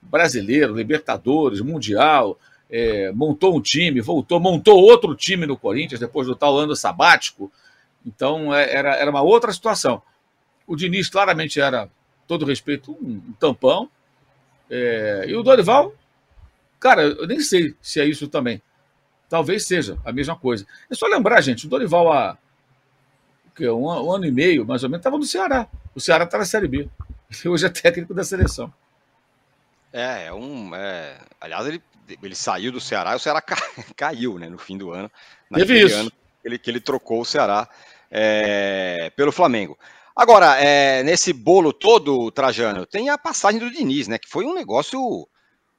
[0.00, 2.38] Brasileiro, Libertadores, Mundial,
[2.70, 7.50] é, montou um time, voltou, montou outro time no Corinthians depois do tal ano sabático.
[8.04, 10.02] Então é, era, era uma outra situação.
[10.66, 11.88] O Diniz claramente era,
[12.26, 13.88] todo respeito, um, um tampão.
[14.70, 15.94] É, e o Dorival,
[16.78, 18.60] cara, eu nem sei se é isso também.
[19.28, 20.66] Talvez seja a mesma coisa.
[20.90, 22.38] É só lembrar, gente, o Dorival há
[23.60, 25.66] um, um ano e meio, mais ou menos, estava no Ceará.
[25.94, 26.88] O Ceará está na Série B.
[27.46, 28.72] Hoje é técnico da seleção.
[29.92, 30.74] É, é um.
[30.74, 31.18] É...
[31.40, 31.82] Aliás, ele,
[32.22, 33.42] ele saiu do Ceará e o Ceará
[33.96, 35.10] caiu né, no fim do ano.
[35.52, 35.96] Teve isso.
[35.96, 37.68] Ano que ele, que ele trocou o Ceará
[38.10, 39.78] é, pelo Flamengo.
[40.14, 44.18] Agora, é, nesse bolo todo, Trajano, tem a passagem do Diniz, né?
[44.18, 45.28] Que foi um negócio.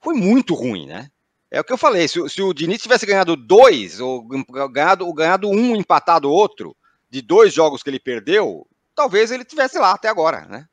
[0.01, 1.09] Foi muito ruim, né?
[1.51, 2.07] É o que eu falei.
[2.07, 4.25] Se, se o Diniz tivesse ganhado dois, ou
[4.71, 6.75] ganhado, ou ganhado um, empatado outro,
[7.09, 10.65] de dois jogos que ele perdeu, talvez ele tivesse lá até agora, né?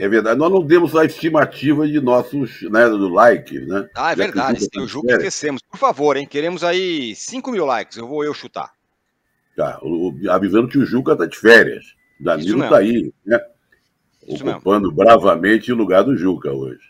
[0.00, 0.38] É verdade.
[0.38, 3.86] Nós não demos a estimativa de nossos, né, do like, né?
[3.94, 4.66] Ah, é verdade.
[4.78, 5.60] O Juca esquecemos.
[5.60, 6.26] Por favor, hein?
[6.26, 7.98] Queremos aí 5 mil likes.
[7.98, 8.72] Eu vou eu chutar.
[9.54, 9.78] Tá.
[9.82, 11.84] O, avisando que o Juca tá de férias.
[12.18, 13.38] Danilo tá aí, né?
[14.26, 14.96] Isso ocupando mesmo.
[14.96, 16.80] bravamente o lugar do Juca hoje.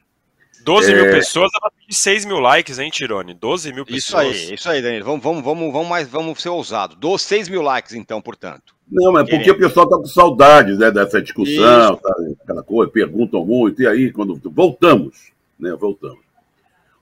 [0.62, 0.94] 12 é...
[0.94, 3.35] mil pessoas, pra pedir 6 mil likes, hein, Tirone?
[3.35, 4.37] 12 mil pessoas.
[4.37, 5.05] Isso aí, isso aí, Danilo.
[5.05, 6.96] Vamos, vamos, vamos, vamos, mais, vamos ser ousados.
[6.96, 8.77] Dou 6 mil likes, então, portanto.
[8.90, 13.46] Não, mas porque o pessoal tá com saudades né, dessa discussão, tá, aquela coisa, perguntam
[13.46, 15.72] muito, e aí, quando voltamos, né?
[15.79, 16.18] Voltamos.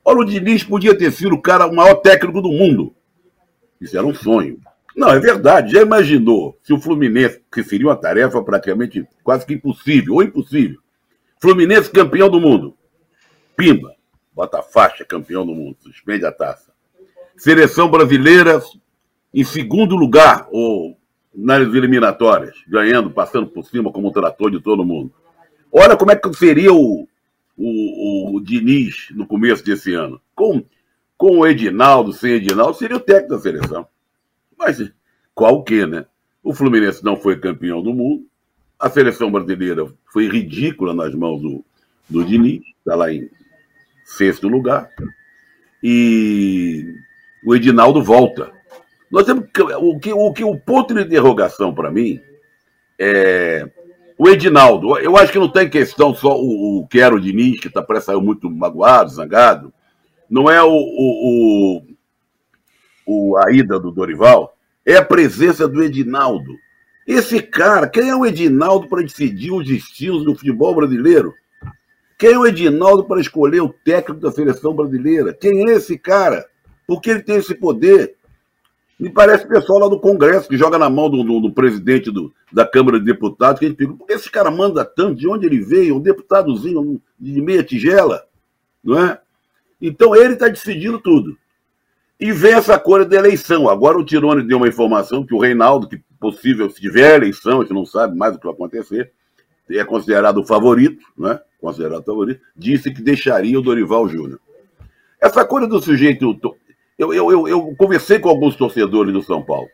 [0.04, 2.94] Olha, o Diniz podia ter sido o cara, o maior técnico do mundo.
[3.80, 4.60] Isso era um sonho.
[4.94, 5.72] Não, é verdade.
[5.72, 10.78] Já imaginou se o Fluminense, que seria uma tarefa praticamente quase que impossível, ou impossível.
[11.40, 12.74] Fluminense campeão do mundo.
[13.56, 13.94] Pimba,
[14.34, 16.72] bota a faixa, campeão do mundo, suspende a taça.
[17.36, 18.60] Seleção brasileira
[19.32, 20.97] em segundo lugar, ou
[21.40, 25.12] nas eliminatórias, ganhando, passando por cima como trator de todo mundo.
[25.70, 27.08] Olha como é que seria o,
[27.56, 30.20] o, o Diniz no começo desse ano.
[30.34, 30.64] Com,
[31.16, 33.86] com o Edinaldo, sem Edinaldo, seria o técnico da seleção.
[34.58, 34.90] Mas
[35.32, 36.06] qual o quê, né?
[36.42, 38.26] O Fluminense não foi campeão do mundo.
[38.76, 41.64] A seleção brasileira foi ridícula nas mãos do,
[42.08, 43.30] do Diniz, está lá em
[44.04, 44.90] sexto lugar.
[45.80, 46.94] E
[47.44, 48.57] o Edinaldo volta.
[49.10, 52.20] Nós temos o que o, que, o ponto de interrogação para mim
[52.98, 53.68] é
[54.18, 54.98] o Edinaldo.
[54.98, 57.80] Eu acho que não tem questão só o, o que era o Diniz, que tá,
[57.80, 59.72] parece saiu muito magoado, zangado.
[60.28, 61.82] Não é o, o,
[63.06, 66.52] o, a ida do Dorival, é a presença do Edinaldo.
[67.06, 71.32] Esse cara, quem é o Edinaldo para decidir os destinos do futebol brasileiro?
[72.18, 75.32] Quem é o Edinaldo para escolher o técnico da seleção brasileira?
[75.32, 76.44] Quem é esse cara?
[76.86, 78.17] Por que ele tem esse poder?
[78.98, 82.10] Me parece o pessoal lá do Congresso, que joga na mão do, do, do presidente
[82.10, 85.14] do, da Câmara de Deputados, que a gente pergunta, por que esse cara manda tanto?
[85.14, 85.96] De onde ele veio?
[85.96, 88.24] Um deputadozinho de meia tigela,
[88.82, 89.20] não é?
[89.80, 91.38] Então ele está decidindo tudo.
[92.18, 93.68] E vem essa coisa da eleição.
[93.68, 97.62] Agora o Tirone deu uma informação que o Reinaldo, que possível, se tiver eleição, a
[97.62, 99.12] gente não sabe mais o que vai acontecer,
[99.70, 101.38] é considerado o favorito, né?
[101.60, 104.40] Considerado favorito, disse que deixaria o Dorival Júnior.
[105.20, 106.34] Essa coisa do sujeito
[106.98, 109.68] eu, eu, eu, eu conversei com alguns torcedores do São Paulo.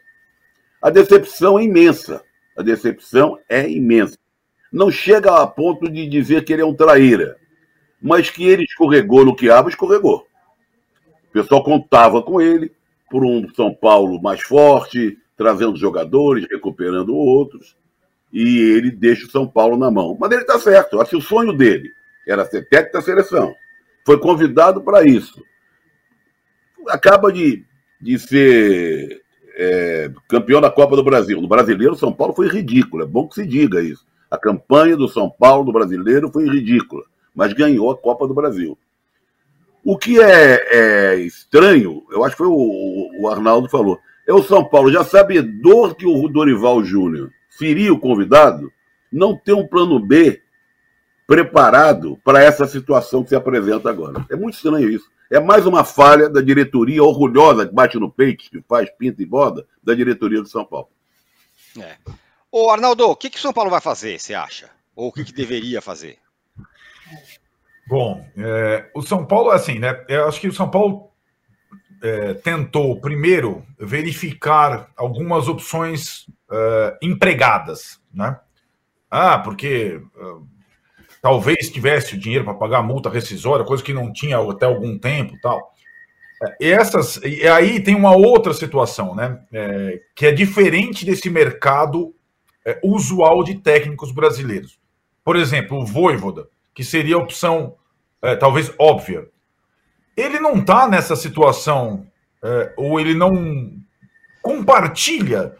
[0.80, 2.22] A decepção é imensa.
[2.56, 4.18] A decepção é imensa.
[4.70, 7.36] Não chega a ponto de dizer que ele é um traíra,
[8.02, 10.26] mas que ele escorregou no quiabo, escorregou.
[11.30, 12.70] O pessoal contava com ele
[13.10, 17.74] por um São Paulo mais forte, trazendo jogadores, recuperando outros,
[18.32, 20.16] e ele deixa o São Paulo na mão.
[20.20, 21.00] Mas ele está certo.
[21.00, 21.88] Acho que o sonho dele
[22.28, 23.54] era ser técnico da seleção.
[24.04, 25.42] Foi convidado para isso
[26.88, 27.64] acaba de,
[28.00, 29.22] de ser
[29.56, 31.40] é, campeão da Copa do Brasil.
[31.40, 33.02] No brasileiro, São Paulo foi ridículo.
[33.02, 34.04] É bom que se diga isso.
[34.30, 38.76] A campanha do São Paulo do brasileiro foi ridícula, mas ganhou a Copa do Brasil.
[39.84, 44.42] O que é, é estranho, eu acho que foi o, o, Arnaldo falou, é o
[44.42, 48.72] São Paulo, já sabedor que o Dorival Júnior seria o convidado,
[49.12, 50.40] não ter um plano B
[51.26, 54.24] preparado para essa situação que se apresenta agora.
[54.30, 55.08] É muito estranho isso.
[55.30, 59.26] É mais uma falha da diretoria orgulhosa que bate no peito, que faz pinta e
[59.26, 60.88] boda, da diretoria do São Paulo.
[61.80, 61.96] É.
[62.50, 64.70] Ô, Arnaldo, o que, que o São Paulo vai fazer, você acha?
[64.94, 66.18] Ou o que, que deveria fazer?
[67.86, 70.04] Bom, é, o São Paulo, assim, né?
[70.08, 71.10] Eu acho que o São Paulo
[72.02, 78.38] é, tentou primeiro verificar algumas opções é, empregadas, né?
[79.10, 80.00] Ah, porque
[81.24, 84.98] talvez tivesse o dinheiro para pagar a multa rescisória, coisa que não tinha até algum
[84.98, 85.72] tempo tal.
[86.60, 89.40] E é, essas, e aí tem uma outra situação, né?
[89.50, 92.14] É, que é diferente desse mercado
[92.62, 94.78] é, usual de técnicos brasileiros.
[95.24, 97.74] Por exemplo, o Voivoda, que seria a opção
[98.20, 99.26] é, talvez óbvia.
[100.14, 102.06] Ele não está nessa situação,
[102.42, 103.72] é, ou ele não
[104.42, 105.56] compartilha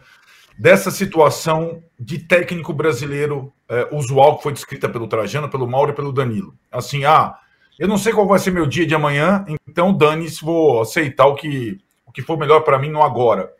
[0.57, 5.95] dessa situação de técnico brasileiro é, usual que foi descrita pelo Trajano, pelo Mauro e
[5.95, 6.53] pelo Danilo.
[6.71, 7.35] Assim, ah,
[7.77, 11.35] eu não sei qual vai ser meu dia de amanhã, então dane-se, vou aceitar o
[11.35, 13.51] que, o que for melhor para mim no agora.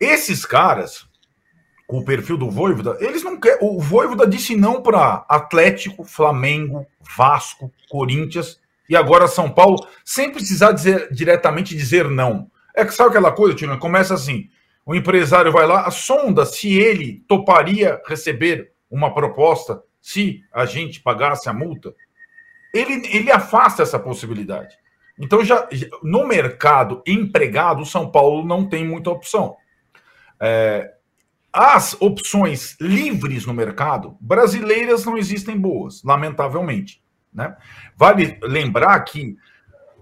[0.00, 1.06] Esses caras,
[1.86, 3.58] com o perfil do Voivoda, eles não querem.
[3.60, 6.86] O Voivoda disse não para Atlético, Flamengo,
[7.16, 8.58] Vasco, Corinthians
[8.88, 12.50] e agora São Paulo, sem precisar dizer diretamente dizer não.
[12.74, 13.78] É que sabe aquela coisa, Tino?
[13.78, 14.48] Começa assim:
[14.84, 21.48] o empresário vai lá, sonda se ele toparia receber uma proposta se a gente pagasse
[21.48, 21.94] a multa.
[22.72, 24.76] Ele, ele afasta essa possibilidade.
[25.18, 25.68] Então, já
[26.02, 29.54] no mercado empregado, São Paulo não tem muita opção.
[30.40, 30.94] É,
[31.52, 37.02] as opções livres no mercado, brasileiras não existem boas, lamentavelmente.
[37.32, 37.54] Né?
[37.96, 39.36] Vale lembrar que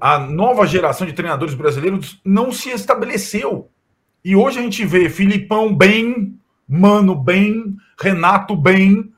[0.01, 3.71] a nova geração de treinadores brasileiros não se estabeleceu
[4.29, 6.39] e hoje a gente vê Filipão bem,
[6.69, 9.11] Mano bem, Renato bem.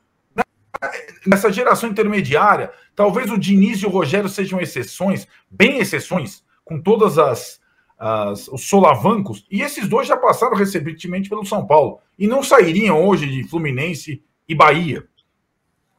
[1.27, 7.19] Nessa geração intermediária, talvez o Diniz e o Rogério sejam exceções, bem exceções, com todas
[7.19, 7.61] as,
[7.99, 9.45] as os solavancos.
[9.51, 14.23] E esses dois já passaram recentemente pelo São Paulo e não sairiam hoje de Fluminense
[14.49, 15.09] e Bahia.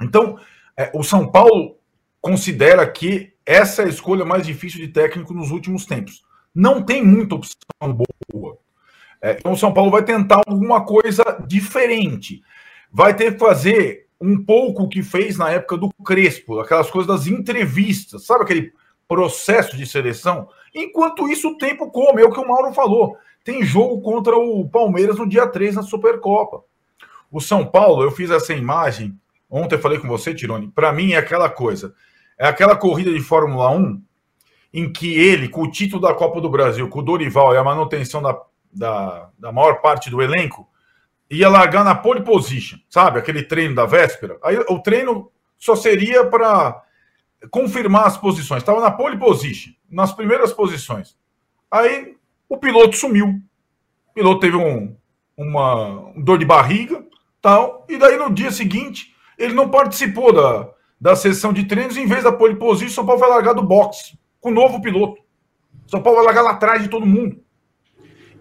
[0.02, 0.40] Então,
[0.78, 1.76] é, o São Paulo
[2.22, 6.24] considera que essa é a escolha mais difícil de técnico nos últimos tempos.
[6.56, 7.58] Não tem muita opção
[8.32, 8.58] boa.
[9.22, 12.42] É, então, o São Paulo vai tentar alguma coisa diferente.
[12.92, 17.08] Vai ter que fazer um pouco o que fez na época do Crespo, aquelas coisas
[17.08, 18.74] das entrevistas, sabe aquele
[19.08, 20.48] processo de seleção?
[20.74, 23.18] Enquanto isso, o tempo come, é o que o Mauro falou.
[23.44, 26.64] Tem jogo contra o Palmeiras no dia 3 na Supercopa.
[27.32, 29.18] O São Paulo, eu fiz essa imagem
[29.52, 30.70] Ontem eu falei com você, Tirone.
[30.70, 31.94] Para mim é aquela coisa.
[32.40, 34.02] É aquela corrida de Fórmula 1
[34.74, 37.64] em que ele, com o título da Copa do Brasil, com o Dorival e a
[37.64, 38.42] manutenção da,
[38.74, 40.68] da, da maior parte do elenco,
[41.30, 43.20] ia largar na pole position, sabe?
[43.20, 44.38] Aquele treino da véspera.
[44.44, 46.84] Aí o treino só seria para
[47.50, 48.62] confirmar as posições.
[48.62, 51.16] Estava na pole position, nas primeiras posições.
[51.70, 52.16] Aí
[52.50, 53.42] o piloto sumiu.
[54.10, 54.96] O piloto teve um,
[55.38, 57.04] uma um dor de barriga,
[57.42, 62.06] tal, e daí no dia seguinte ele não participou da, da sessão de treinos, em
[62.06, 65.22] vez da pole position, São Paulo vai largar do boxe com o novo piloto.
[65.88, 67.42] São Paulo vai largar lá atrás de todo mundo.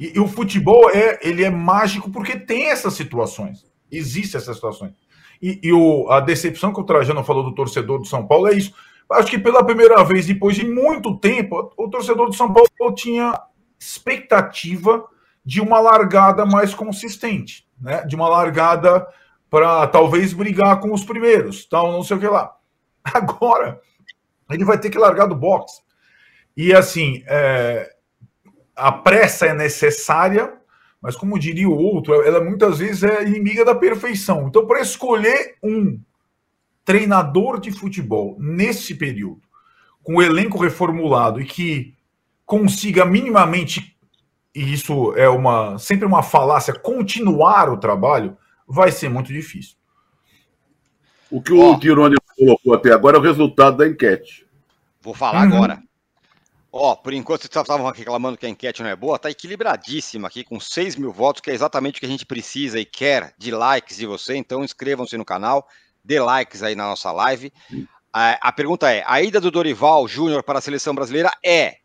[0.01, 3.67] E, e, o futebol é ele é mágico porque tem essas situações.
[3.93, 4.95] Existem essas situações.
[5.43, 8.55] E, e o, a decepção que o Trajano falou do torcedor do São Paulo é
[8.55, 8.75] isso.
[9.13, 13.39] Acho que pela primeira vez, depois de muito tempo, o torcedor do São Paulo tinha
[13.79, 15.05] expectativa
[15.45, 18.05] de uma largada mais consistente, né?
[18.07, 19.07] De uma largada
[19.51, 22.57] para talvez brigar com os primeiros, tal, não sei o que lá.
[23.05, 23.81] Agora
[24.51, 25.83] ele vai ter que largar do box.
[26.57, 27.91] E assim, é,
[28.81, 30.55] a pressa é necessária,
[31.01, 34.49] mas como diria o outro, ela muitas vezes é inimiga da perfeição.
[34.49, 36.01] Então, para escolher um
[36.85, 39.43] treinador de futebol nesse período,
[40.03, 41.95] com o elenco reformulado e que
[42.47, 43.97] consiga minimamente,
[44.55, 49.77] e isso é uma sempre uma falácia, continuar o trabalho, vai ser muito difícil.
[51.31, 54.47] O que o Tirone colocou até agora é o resultado da enquete.
[55.03, 55.55] Vou falar uhum.
[55.55, 55.83] agora.
[56.73, 60.45] Ó, por enquanto vocês estavam reclamando que a enquete não é boa, tá equilibradíssima aqui,
[60.45, 63.51] com 6 mil votos, que é exatamente o que a gente precisa e quer de
[63.51, 64.37] likes de você.
[64.37, 65.67] Então inscrevam-se no canal,
[66.05, 67.53] dê likes aí na nossa live.
[68.13, 71.79] A, a pergunta é: a ida do Dorival Júnior para a seleção brasileira é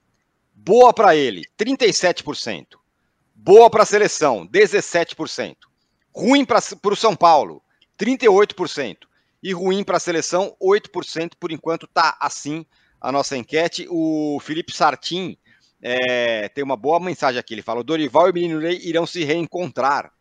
[0.53, 2.77] boa para ele, 37%.
[3.33, 5.55] Boa para a seleção, 17%.
[6.15, 7.61] Ruim para o São Paulo,
[7.99, 8.97] 38%.
[9.41, 11.31] E ruim para a seleção, 8%.
[11.39, 12.65] Por enquanto está assim
[13.05, 13.85] a nossa enquete.
[13.89, 15.37] O Felipe Sartin
[15.79, 17.53] é, tem uma boa mensagem aqui.
[17.53, 20.11] Ele fala: o Dorival e o Menino Ney irão se reencontrar.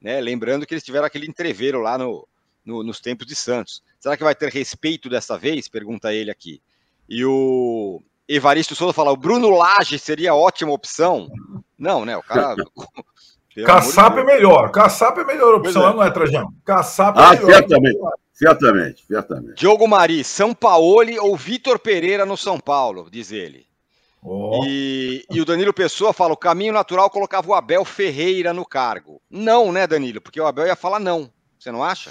[0.00, 0.20] Né?
[0.20, 2.28] Lembrando que eles tiveram aquele entreveiro lá no,
[2.62, 3.82] no, nos tempos de Santos.
[3.98, 5.68] Será que vai ter respeito dessa vez?
[5.68, 6.60] Pergunta ele aqui.
[7.08, 11.30] E o Evaristo Souza fala: o Bruno Lage seria ótima opção.
[11.78, 12.14] Não, né?
[12.14, 12.56] O cara.
[13.64, 14.70] Caçapa é melhor.
[14.72, 15.94] Caçapa é melhor opção, é.
[15.94, 16.52] não é, Trajano?
[16.64, 17.46] Caçapa é ah, melhor.
[17.46, 17.98] Certamente,
[18.34, 19.54] certamente, certamente.
[19.56, 23.66] Diogo Mari, São Paulo ou Vitor Pereira no São Paulo, diz ele.
[24.22, 24.64] Oh.
[24.66, 29.20] E, e, o Danilo Pessoa fala: o caminho natural colocava o Abel Ferreira no cargo.
[29.30, 30.20] Não, né, Danilo?
[30.20, 31.30] Porque o Abel ia falar não.
[31.58, 32.10] Você não acha?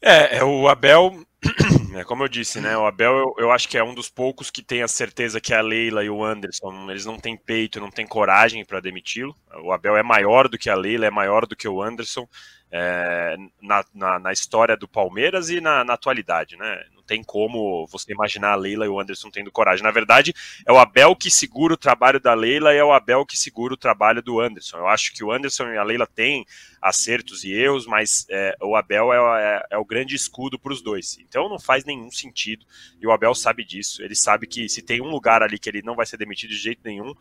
[0.00, 1.24] É, é o Abel,
[1.94, 2.76] é como eu disse, né?
[2.76, 5.54] O Abel eu, eu, acho que é um dos poucos que tem a certeza que
[5.54, 9.34] a Leila e o Anderson, eles não têm peito, não têm coragem para demiti-lo.
[9.62, 12.28] O Abel é maior do que a Leila, é maior do que o Anderson
[12.70, 16.84] é, na, na, na, história do Palmeiras e na, na atualidade, né?
[17.10, 19.82] Tem como você imaginar a Leila e o Anderson tendo coragem.
[19.82, 20.32] Na verdade,
[20.64, 23.74] é o Abel que segura o trabalho da Leila e é o Abel que segura
[23.74, 24.76] o trabalho do Anderson.
[24.76, 26.46] Eu acho que o Anderson e a Leila têm
[26.80, 30.80] acertos e erros, mas é, o Abel é, é, é, o grande escudo para os
[30.80, 31.18] dois.
[31.18, 32.64] Então não faz nenhum sentido.
[33.00, 34.04] E o Abel sabe disso.
[34.04, 36.58] Ele sabe que se tem um lugar ali que ele não vai ser demitido de
[36.58, 37.12] jeito nenhum,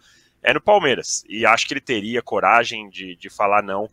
[0.43, 1.23] é no Palmeiras.
[1.27, 3.89] E acho que ele teria coragem de, de falar não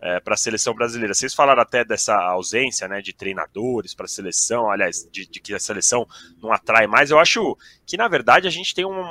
[0.00, 1.14] é, para a seleção brasileira.
[1.14, 5.54] Vocês falaram até dessa ausência né, de treinadores para a seleção, aliás, de, de, que
[5.54, 6.06] a seleção
[6.42, 7.10] não atrai mais.
[7.10, 7.56] Eu acho
[7.86, 9.02] que, na verdade, a gente tem um,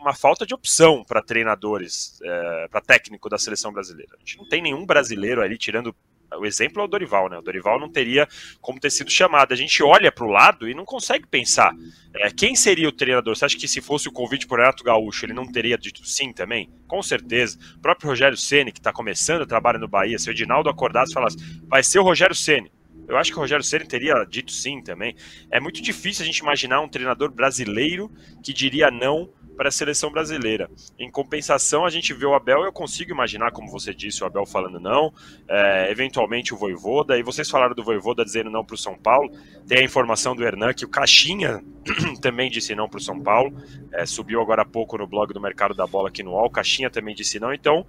[0.00, 4.12] uma falta de opção para treinadores, é, para técnico da seleção brasileira.
[4.16, 5.94] A gente não tem nenhum brasileiro ali, tirando
[6.38, 7.38] o exemplo é o Dorival, né?
[7.38, 8.28] O Dorival não teria
[8.60, 9.52] como ter sido chamado.
[9.52, 11.74] A gente olha para o lado e não consegue pensar
[12.14, 13.36] é, quem seria o treinador.
[13.36, 16.32] Você acha que se fosse o convite por Renato Gaúcho, ele não teria dito sim
[16.32, 16.70] também?
[16.86, 17.58] Com certeza.
[17.76, 21.12] O próprio Rogério Ceni que está começando o trabalho no Bahia, se o Edinaldo acordasse
[21.12, 22.70] e falasse, vai ser o Rogério Ceni.
[23.06, 25.14] Eu acho que o Rogério Ceni teria dito sim também.
[25.50, 28.10] É muito difícil a gente imaginar um treinador brasileiro
[28.42, 30.70] que diria não para a seleção brasileira.
[30.98, 34.44] Em compensação, a gente vê o Abel, eu consigo imaginar, como você disse, o Abel
[34.46, 35.12] falando não,
[35.48, 39.30] é, eventualmente o Voivoda, e vocês falaram do Voivoda dizendo não para o São Paulo,
[39.66, 41.62] tem a informação do Hernan que o Caixinha
[42.20, 43.54] também disse não para o São Paulo,
[43.92, 46.90] é, subiu agora há pouco no blog do Mercado da Bola aqui no UOL, Caixinha
[46.90, 47.86] também disse não, então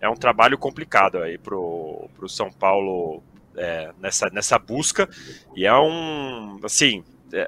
[0.00, 3.22] é um trabalho complicado aí para o São Paulo
[3.56, 5.08] é, nessa, nessa busca,
[5.54, 7.02] e é um, assim,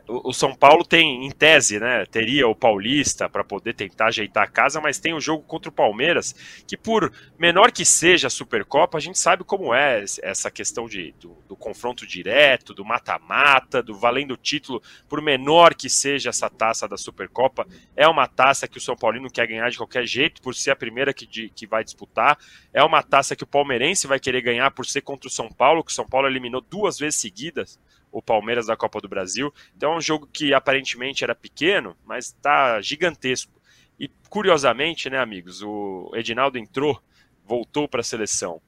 [0.09, 4.51] o São Paulo tem, em tese, né, teria o Paulista para poder tentar ajeitar a
[4.51, 6.35] casa, mas tem o jogo contra o Palmeiras,
[6.66, 11.12] que por menor que seja a Supercopa, a gente sabe como é essa questão de,
[11.20, 16.89] do, do confronto direto, do mata-mata, do valendo título, por menor que seja essa taça
[16.89, 17.66] da Supercopa,
[17.97, 20.76] é uma taça que o São Paulino quer ganhar de qualquer jeito, por ser a
[20.76, 22.37] primeira que, de, que vai disputar,
[22.72, 25.85] é uma taça que o palmeirense vai querer ganhar por ser contra o São Paulo,
[25.85, 27.79] que o São Paulo eliminou duas vezes seguidas
[28.11, 29.52] o Palmeiras da Copa do Brasil.
[29.76, 33.52] Então é um jogo que aparentemente era pequeno, mas está gigantesco.
[33.98, 37.00] E curiosamente, né, amigos, o Edinaldo entrou,
[37.44, 38.61] voltou para a seleção,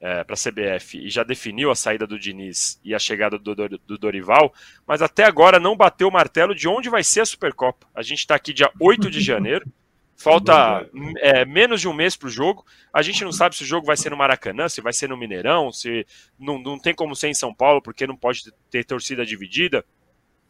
[0.00, 3.54] é, para a CBF, e já definiu a saída do Diniz e a chegada do,
[3.54, 4.52] do, do, Dorival,
[4.86, 7.86] mas até agora não bateu o martelo de onde vai ser a Supercopa.
[7.94, 9.66] A gente está aqui dia 8 de janeiro.
[10.16, 10.88] Falta
[11.18, 12.64] é, menos de um mês para o jogo.
[12.92, 15.16] A gente não sabe se o jogo vai ser no Maracanã, se vai ser no
[15.16, 16.06] Mineirão, se
[16.38, 19.84] não, não tem como ser em São Paulo, porque não pode ter torcida dividida.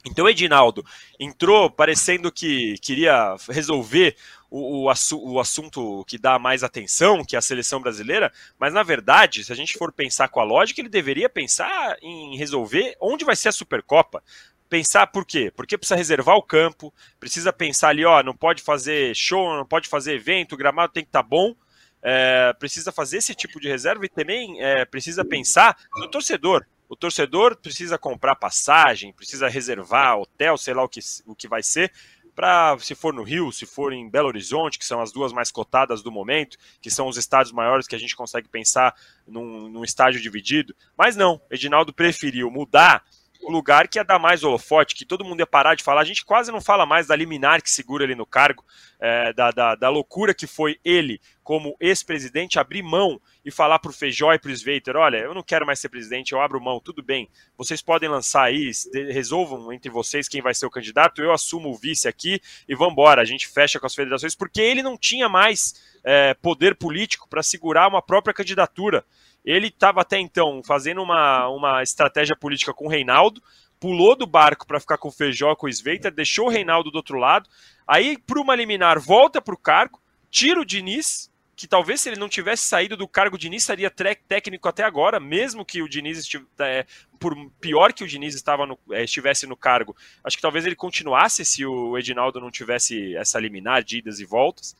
[0.09, 0.85] Então, Edinaldo
[1.19, 4.17] entrou parecendo que queria resolver
[4.49, 8.73] o, o, assu o, assunto que dá mais atenção, que é a seleção brasileira, mas
[8.73, 12.97] na verdade, se a gente for pensar com a lógica, ele deveria pensar em resolver
[13.01, 14.23] onde vai ser a Supercopa
[14.69, 15.53] pensar por quê?
[15.55, 19.89] Porque precisa reservar o campo, precisa pensar ali, ó, não pode fazer show, não pode
[19.89, 21.55] fazer evento, o gramado tem que estar tá bom,
[22.03, 26.65] é, precisa fazer esse tipo de reserva e também é, precisa pensar no torcedor.
[26.89, 31.63] O torcedor precisa comprar passagem, precisa reservar hotel, sei lá o que, o que vai
[31.63, 31.93] ser,
[32.37, 35.51] para se for no Rio, se for em Belo Horizonte, que são as duas mais
[35.51, 38.95] cotadas do momento, que são os estádios maiores que a gente consegue pensar
[39.27, 40.77] num, num estádio dividido.
[40.97, 43.03] Mas não, Edinaldo preferiu mudar
[43.43, 46.01] o lugar que ia dar mais holofote, que todo mundo ia parar de falar.
[46.01, 48.65] A gente quase não fala mais da liminar que segura ele no cargo,
[48.99, 53.91] é, da, da, da, loucura que foi ele, como ex-presidente, abrir mão e falar para
[53.91, 56.61] o Feijó e para o Sveiter: olha, eu não quero mais ser presidente, eu abro
[56.61, 58.71] mão, tudo bem, vocês podem lançar aí,
[59.11, 62.93] resolvam entre vocês quem vai ser o candidato, eu assumo o vice aqui e vamos
[62.93, 63.23] embora.
[63.23, 67.43] A gente fecha com as federações, porque ele não tinha mais é, poder político para
[67.43, 69.05] segurar uma própria candidatura.
[69.47, 73.41] Ele estava até então fazendo uma, uma estratégia política com o Reinaldo,
[73.79, 76.97] pulou do barco para ficar com o Feijó, com o Sveita, deixou o Reinaldo do
[76.97, 77.49] outro lado,
[77.87, 82.21] aí para uma liminar volta para o cargo, tira o Diniz, que talvez se ele
[82.21, 86.19] não tivesse saído do cargo, o Diniz estaria técnico até agora, mesmo que o Diniz
[86.19, 86.85] estivesse, é,
[87.19, 90.77] por pior que o Diniz estava no, é, estivesse no cargo, acho que talvez ele
[90.77, 94.77] continuasse se o Edinaldo não tivesse essa liminar de idas e voltas,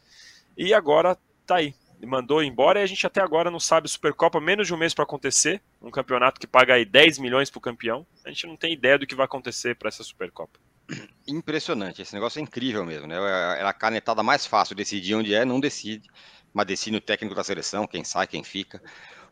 [0.57, 1.75] e agora tá aí,
[2.07, 5.05] mandou embora e a gente até agora não sabe Supercopa, menos de um mês para
[5.05, 8.07] acontecer, um campeonato que paga aí 10 milhões para o campeão.
[8.25, 10.59] A gente não tem ideia do que vai acontecer para essa Supercopa.
[11.27, 13.17] Impressionante, esse negócio é incrível mesmo, né?
[13.59, 16.09] É a canetada mais fácil, decidir onde é, não decide,
[16.55, 18.81] mas decide o técnico da seleção, quem sai, quem fica.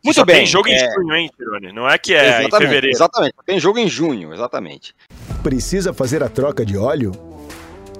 [0.03, 0.37] Muito Só bem.
[0.37, 0.75] Tem jogo é...
[0.75, 1.71] em junho, hein, Tirone?
[1.71, 2.95] Não é que é exatamente, em fevereiro.
[2.95, 4.93] Exatamente, tem jogo em junho, exatamente.
[5.41, 7.11] Precisa fazer a troca de óleo?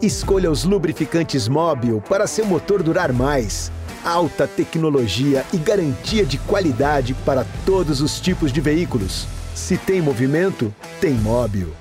[0.01, 3.71] Escolha os lubrificantes Móbil para seu motor durar mais
[4.05, 9.25] alta tecnologia e garantia de qualidade para todos os tipos de veículos.
[9.55, 11.73] Se tem movimento, tem móvel.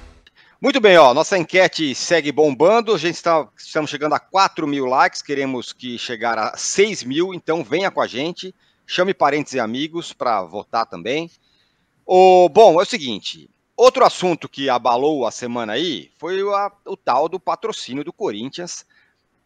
[0.59, 2.95] Muito bem, ó, nossa enquete segue bombando.
[2.95, 7.35] A gente está estamos chegando a 4 mil likes, queremos que chegar a 6 mil,
[7.35, 8.55] então venha com a gente,
[8.87, 11.31] chame parentes e amigos para votar também.
[12.07, 16.97] O, bom, é o seguinte: outro assunto que abalou a semana aí foi a, o
[16.97, 18.87] tal do patrocínio do Corinthians.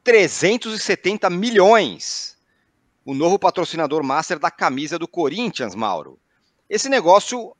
[0.05, 2.38] 370 milhões
[3.09, 6.19] o novo patrocinador master da camisa do Corinthians, Mauro.
[6.69, 7.57] Esse negócio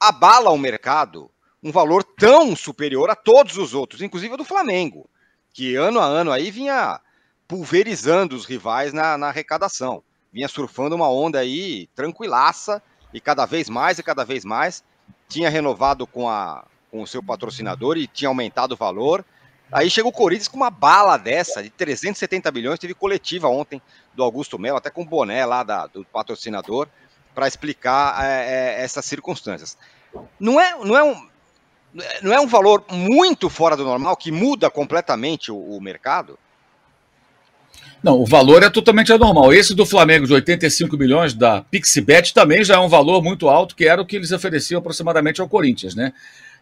[0.00, 1.30] abala o mercado
[1.62, 5.08] um valor tão superior a todos os outros, inclusive do Flamengo,
[5.54, 7.00] que ano a ano aí vinha
[7.46, 10.02] pulverizando os rivais na, na arrecadação,
[10.32, 12.82] vinha surfando uma onda aí tranquilaça
[13.14, 14.82] e cada vez mais e cada vez mais.
[15.28, 19.24] Tinha renovado com, a, com o seu patrocinador e tinha aumentado o valor
[19.72, 22.78] Aí chega o Corinthians com uma bala dessa, de 370 milhões.
[22.78, 23.80] Teve coletiva ontem
[24.14, 26.88] do Augusto Melo, até com boné lá da, do patrocinador,
[27.34, 29.78] para explicar é, é, essas circunstâncias.
[30.38, 31.26] Não é, não, é um,
[32.22, 36.38] não é um valor muito fora do normal, que muda completamente o, o mercado?
[38.02, 39.54] Não, o valor é totalmente anormal.
[39.54, 43.76] Esse do Flamengo de 85 milhões da Pixibet também já é um valor muito alto,
[43.76, 46.12] que era o que eles ofereciam aproximadamente ao Corinthians, né?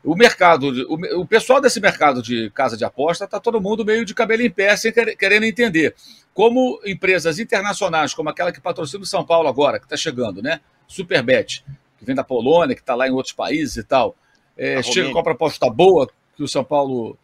[0.02, 4.04] O mercado, o, o pessoal desse mercado de casa de aposta está todo mundo meio
[4.04, 5.94] de cabelo em pé, sem querer, querendo entender
[6.32, 10.60] como empresas internacionais, como aquela que patrocina o São Paulo agora, que está chegando, né?
[10.88, 11.64] Superbet,
[11.98, 14.16] que vem da Polônia, que está lá em outros países e tal,
[14.56, 17.18] é, chega com a proposta boa que o São Paulo.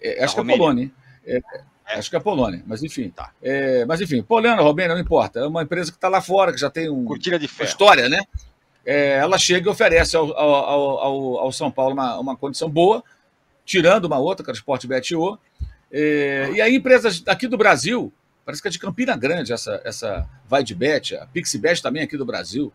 [0.00, 0.90] É, acho que é Polônia,
[1.26, 1.40] é,
[1.86, 3.10] é, acho que é Polônia, mas enfim.
[3.10, 3.32] Tá.
[3.42, 5.40] É, mas enfim, Polônia, Romênia, não importa.
[5.40, 8.08] É uma empresa que está lá fora, que já tem um, Cortina de uma história,
[8.08, 8.20] né?
[8.84, 13.02] É, ela chega e oferece ao, ao, ao, ao, São Paulo uma, uma condição boa,
[13.64, 15.38] tirando uma outra, que é o Sport BTO.
[15.90, 18.12] É, e aí, empresas aqui do Brasil,
[18.44, 22.16] parece que é de Campina Grande, essa, essa vai de bet, a Pixibet também aqui
[22.16, 22.72] do Brasil,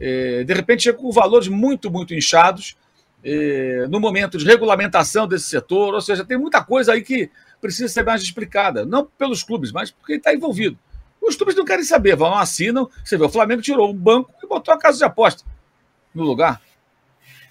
[0.00, 2.76] é, de repente chega com valores muito, muito inchados,
[3.22, 7.30] é, no momento de regulamentação desse setor, ou seja, tem muita coisa aí que
[7.60, 10.78] precisa ser mais explicada, não pelos clubes, mas porque está envolvido.
[11.26, 12.90] Os clubes não querem saber, vão, assinam.
[13.02, 15.44] Você vê, o Flamengo tirou um banco e botou a casa de aposta
[16.14, 16.60] no lugar,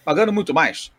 [0.06, 0.92] pagando muito mais.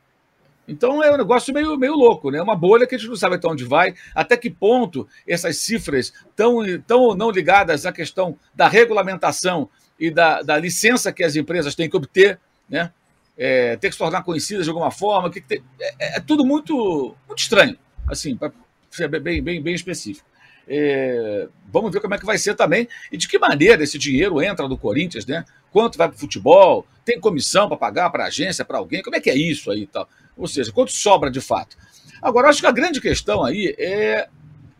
[0.66, 2.41] Então é um negócio meio, meio louco, né?
[2.41, 6.12] Uma bolha que a gente não sabe até onde vai, até que ponto essas cifras
[6.29, 9.68] estão tão não ligadas à questão da regulamentação
[9.99, 12.91] e da, da licença que as empresas têm que obter, né?
[13.37, 15.31] É, ter que se tornar conhecidas de alguma forma.
[15.31, 17.77] Que que é, é, tudo muito, muito estranho,
[18.09, 18.53] assim, para
[18.91, 20.27] ser bem, bem, bem específico.
[20.66, 24.40] É, vamos ver como é que vai ser também e de que maneira esse dinheiro
[24.42, 25.44] entra no Corinthians, né?
[25.70, 26.86] Quanto vai para o futebol?
[27.04, 29.02] Tem comissão para pagar para agência, para alguém?
[29.02, 30.08] Como é que é isso aí tal?
[30.36, 31.76] Ou seja, quanto sobra de fato?
[32.22, 34.28] Agora, acho que a grande questão aí é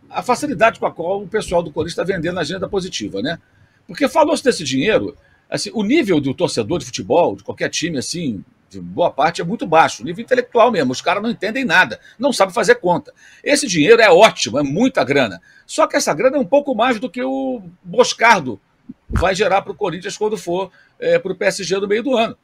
[0.09, 3.39] a facilidade com a qual o pessoal do Corinthians está vendendo a agenda positiva, né?
[3.87, 5.17] Porque falou-se desse dinheiro,
[5.51, 8.43] assim, o nível do torcedor de futebol, de qualquer time, assim,
[8.81, 10.93] boa parte, é muito baixo, nível intelectual mesmo.
[10.93, 13.13] Os caras não entendem nada, não sabem fazer conta.
[13.43, 15.41] Esse dinheiro é ótimo, é muita grana.
[15.67, 18.61] Só que essa grana é um pouco mais do que o Boscardo
[19.09, 22.37] vai gerar para o Corinthians quando for é, para o PSG no meio do ano.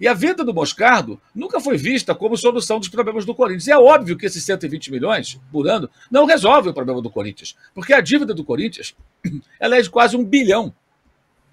[0.00, 3.66] E a venda do Moscardo nunca foi vista como solução dos problemas do Corinthians.
[3.66, 7.54] E é óbvio que esses 120 milhões por ano não resolve o problema do Corinthians,
[7.74, 8.94] porque a dívida do Corinthians
[9.60, 10.74] ela é de quase um bilhão,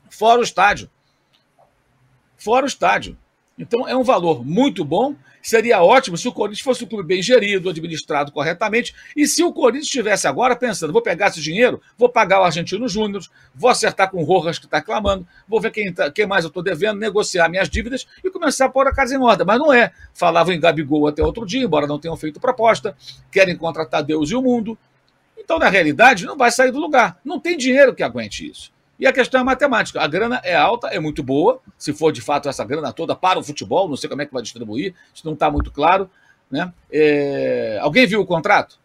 [0.09, 0.89] fora o estádio.
[2.38, 3.18] Fora o estádio.
[3.58, 5.16] Então é um valor muito bom.
[5.41, 8.93] Seria ótimo se o Corinthians fosse um clube bem gerido, administrado corretamente.
[9.16, 12.88] E se o Corinthians estivesse agora pensando, vou pegar esse dinheiro, vou pagar o Argentino
[12.88, 13.24] Júnior,
[13.55, 16.49] vou acertar com o Rojas que está clamando, vou ver quem, tá, quem mais eu
[16.49, 19.47] estou devendo, negociar minhas dívidas e começar a pôr a casa em ordem.
[19.47, 19.91] Mas não é.
[20.14, 22.95] Falavam em Gabigol até outro dia, embora não tenham feito proposta,
[23.32, 24.78] querem contratar Deus e o mundo.
[25.38, 27.20] Então, na realidade, não vai sair do lugar.
[27.24, 28.70] Não tem dinheiro que aguente isso.
[29.00, 30.02] E a questão é matemática.
[30.02, 33.38] A grana é alta, é muito boa, se for de fato essa grana toda para
[33.38, 36.10] o futebol, não sei como é que vai distribuir, isso não está muito claro.
[36.50, 36.72] Né?
[36.91, 37.78] É...
[37.82, 38.80] Alguém viu o contrato?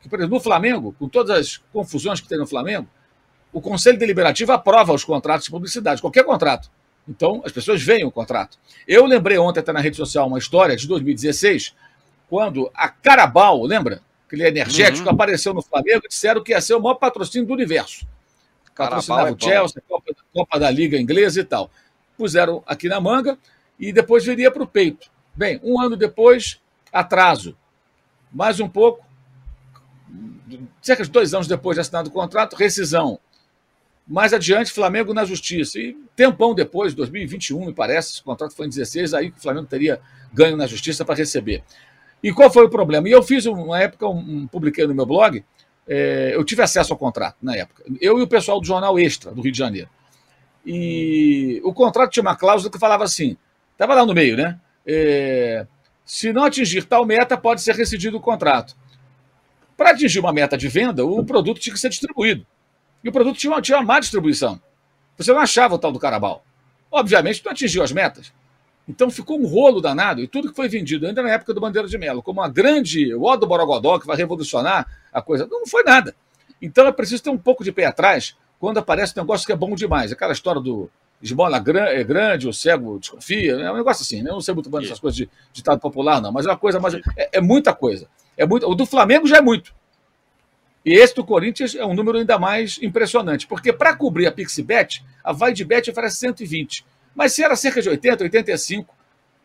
[0.00, 2.88] Que, por exemplo, no Flamengo, com todas as confusões que tem no Flamengo,
[3.52, 6.70] o Conselho Deliberativo aprova os contratos de publicidade, qualquer contrato.
[7.06, 8.58] Então, as pessoas veem o contrato.
[8.86, 11.74] Eu lembrei ontem, até na rede social, uma história de 2016,
[12.28, 14.02] quando a Carabal, lembra?
[14.26, 15.14] Aquele energético uhum.
[15.14, 18.06] apareceu no Flamengo e disseram que ia ser o maior patrocínio do universo
[18.78, 21.70] patrocinava é o Chelsea, Copa, Copa da Liga Inglesa e tal.
[22.16, 23.36] Puseram aqui na manga
[23.78, 25.10] e depois viria para o peito.
[25.34, 26.60] Bem, um ano depois,
[26.92, 27.56] atraso.
[28.32, 29.04] Mais um pouco,
[30.80, 33.18] cerca de dois anos depois de assinado o contrato, rescisão.
[34.06, 35.78] Mais adiante, Flamengo na justiça.
[35.78, 39.66] E tempão depois, 2021, me parece, esse contrato foi em 16, aí que o Flamengo
[39.66, 40.00] teria
[40.32, 41.62] ganho na justiça para receber.
[42.22, 43.08] E qual foi o problema?
[43.08, 45.44] E eu fiz, uma época, um, um, publiquei no meu blog,
[45.88, 47.82] é, eu tive acesso ao contrato na época.
[48.00, 49.88] Eu e o pessoal do Jornal Extra, do Rio de Janeiro.
[50.66, 53.36] E o contrato tinha uma cláusula que falava assim:
[53.72, 54.60] estava lá no meio, né?
[54.86, 55.66] É,
[56.04, 58.76] se não atingir tal meta, pode ser rescindido o contrato.
[59.76, 62.46] Para atingir uma meta de venda, o produto tinha que ser distribuído.
[63.02, 64.60] E o produto tinha uma, tinha uma má distribuição.
[65.16, 66.44] Você não achava o tal do carabal.
[66.90, 68.32] Obviamente, não atingiu as metas.
[68.88, 71.86] Então ficou um rolo danado, e tudo que foi vendido, ainda na época do Bandeira
[71.86, 75.82] de Melo, como uma grande ó do Borogodó que vai revolucionar a coisa, não foi
[75.82, 76.14] nada.
[76.60, 79.56] Então é preciso ter um pouco de pé atrás quando aparece um negócio que é
[79.56, 80.10] bom demais.
[80.10, 80.90] Aquela história do
[81.22, 84.30] esmola é grande, o cego desconfia, é um negócio assim, né?
[84.30, 86.80] Eu não sei muito bem essas coisas de ditado popular, não, mas é uma coisa
[86.80, 86.94] mais.
[87.16, 88.08] É, é, muita coisa.
[88.36, 89.74] É muito, o do Flamengo já é muito.
[90.84, 95.04] E esse do Corinthians é um número ainda mais impressionante, porque para cobrir a Pixibet,
[95.22, 96.84] a Vai de Bet oferece 120.
[97.14, 98.94] Mas se era cerca de 80, 85,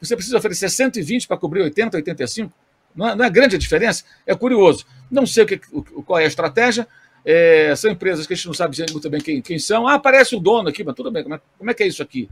[0.02, 2.54] você precisa oferecer 120 para cobrir 80, 85?
[2.96, 4.04] Não é, não é grande a diferença?
[4.26, 4.86] É curioso.
[5.10, 6.88] Não sei o que, o, qual é a estratégia.
[7.26, 9.88] É, são empresas que a gente não sabe muito bem quem, quem são.
[9.88, 12.04] Ah, aparece o dono aqui, mas tudo bem, como é, como é que é isso
[12.04, 12.30] aqui?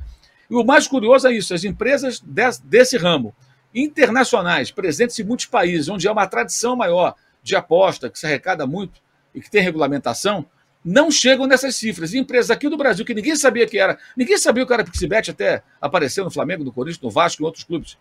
[0.49, 3.33] E o mais curioso é isso: as empresas desse, desse ramo,
[3.73, 8.67] internacionais, presentes em muitos países, onde há uma tradição maior de aposta, que se arrecada
[8.67, 9.01] muito
[9.33, 10.45] e que tem regulamentação,
[10.83, 12.13] não chegam nessas cifras.
[12.13, 14.83] E empresas aqui do Brasil que ninguém sabia que era, ninguém sabia o que era
[14.83, 17.97] Pixibet até apareceu no Flamengo, no Corinthians, no Vasco em outros clubes.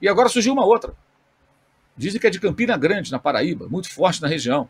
[0.00, 0.94] E agora surgiu uma outra.
[1.96, 4.68] Dizem que é de Campina Grande, na Paraíba, muito forte na região.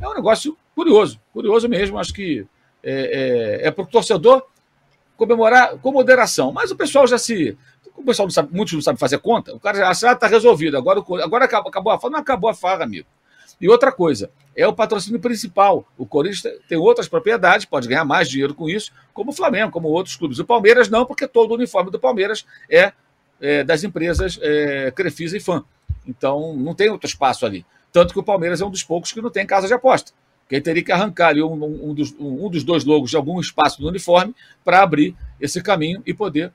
[0.00, 1.98] É um negócio curioso, curioso mesmo.
[1.98, 2.46] Acho que
[2.82, 4.46] é, é, é para o torcedor
[5.16, 6.52] comemorar com moderação.
[6.52, 7.56] Mas o pessoal já se.
[7.96, 9.54] O pessoal não sabe, muitos não sabem fazer conta.
[9.54, 10.76] O cara já acha, ah, está resolvido.
[10.76, 12.12] Agora, agora acabou, acabou a farra.
[12.12, 13.06] Não acabou a farra, amigo.
[13.60, 15.86] E outra coisa, é o patrocínio principal.
[15.98, 19.88] O Corinthians tem outras propriedades, pode ganhar mais dinheiro com isso, como o Flamengo, como
[19.88, 20.38] outros clubes.
[20.38, 22.92] O Palmeiras não, porque todo o uniforme do Palmeiras é,
[23.40, 25.62] é das empresas é, Crefisa e Fã.
[26.06, 27.64] Então, não tem outro espaço ali.
[27.92, 30.12] Tanto que o Palmeiras é um dos poucos que não tem casa de aposta.
[30.48, 33.80] Quem teria que arrancar ali um, um, dos, um, dos dois logos de algum espaço
[33.80, 34.34] do uniforme
[34.64, 36.52] para abrir esse caminho e poder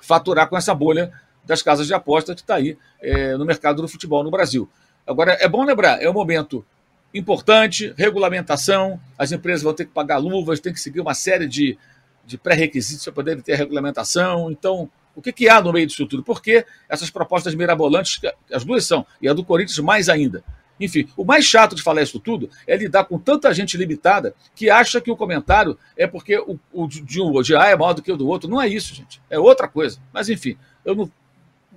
[0.00, 1.12] faturar com essa bolha
[1.44, 4.68] das casas de aposta que está aí é, no mercado do futebol no Brasil.
[5.06, 6.64] Agora, é bom lembrar, é um momento
[7.12, 11.78] importante, regulamentação, as empresas vão ter que pagar luvas, tem que seguir uma série de,
[12.26, 14.50] de pré-requisitos para poderem ter regulamentação.
[14.50, 16.22] Então, O que, que há no meio disso tudo?
[16.22, 18.20] Por que essas propostas mirabolantes,
[18.52, 20.42] as duas são, e a do Corinthians mais ainda?
[20.80, 24.68] Enfim, o mais chato de falar isso tudo é lidar com tanta gente limitada que
[24.68, 28.02] acha que o comentário é porque o, o de um de A é maior do
[28.02, 28.50] que o do outro.
[28.50, 29.22] Não é isso, gente.
[29.30, 30.00] É outra coisa.
[30.12, 31.10] Mas, enfim, eu não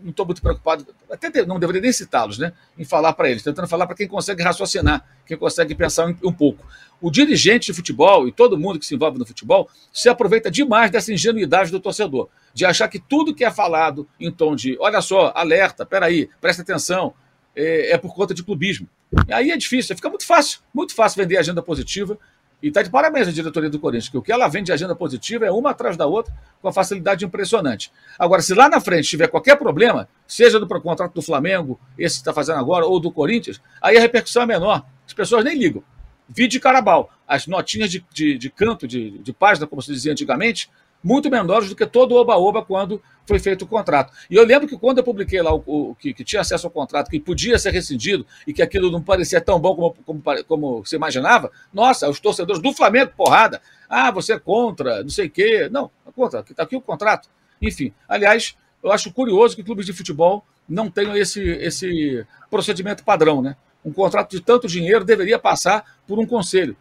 [0.02, 3.68] não estou muito preocupado, até não deveria nem citá-los, né, em falar para eles, tentando
[3.68, 6.66] falar para quem consegue raciocinar, quem consegue pensar um, um, pouco.
[7.02, 10.92] O dirigente de futebol e todo mundo que se envolve no futebol se aproveita demais
[10.92, 15.02] dessa ingenuidade do torcedor, de achar que tudo que é falado em tom de, olha
[15.02, 17.14] só, alerta, peraí, presta atenção,
[17.56, 18.88] é, é por conta de clubismo.
[19.28, 22.18] E aí é difícil, fica muito fácil, muito fácil vender agenda positiva
[22.62, 24.96] e está de parabéns a diretoria do Corinthians, que o que ela vende de agenda
[24.96, 27.92] positiva é uma atrás da outra, com a facilidade impressionante.
[28.18, 32.22] Agora, se lá na frente tiver qualquer problema, seja do contrato do Flamengo, esse que
[32.22, 34.84] está fazendo agora, ou do Corinthians, aí a repercussão é menor.
[35.06, 35.84] As pessoas nem ligam.
[36.28, 37.12] Vide Carabal.
[37.28, 40.70] As notinhas de, de, de canto, de, de página, como se dizia antigamente,
[41.08, 44.12] muito menores do que todo o oba-oba quando foi feito o contrato.
[44.30, 46.72] E eu lembro que quando eu publiquei lá o, o que, que, tinha acesso ao
[46.72, 50.86] contrato, que podia ser rescindido e que aquilo não parecia tão bom como, como, como
[50.86, 53.62] se imaginava, nossa, os torcedores do Flamengo, porrada.
[53.90, 55.70] Ah, você é contra, não sei o quê.
[55.72, 57.30] Não, é contra, está aqui o contrato.
[57.62, 63.42] Enfim, aliás, eu acho curioso que clubes de futebol não tenham esse, esse procedimento padrão,
[63.42, 63.56] né?
[63.86, 66.76] Um contrato de tanto dinheiro deveria passar por um conselho.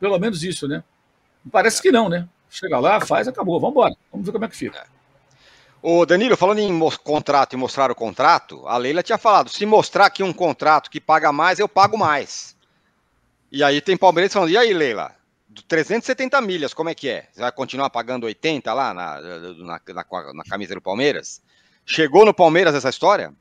[0.00, 0.82] Pelo menos isso, né?
[1.52, 2.26] Parece que não, né?
[2.58, 3.94] Chega lá, faz, acabou, vamos embora.
[4.10, 4.86] Vamos ver como é que fica.
[5.82, 10.06] Ô Danilo, falando em contrato e mostrar o contrato, a Leila tinha falado: se mostrar
[10.06, 12.56] aqui um contrato que paga mais, eu pago mais.
[13.52, 15.14] E aí tem Palmeiras falando: e aí, Leila?
[15.68, 17.28] 370 milhas, como é que é?
[17.30, 21.42] Você vai continuar pagando 80 lá na, na, na, na camisa do Palmeiras?
[21.84, 23.34] Chegou no Palmeiras essa história?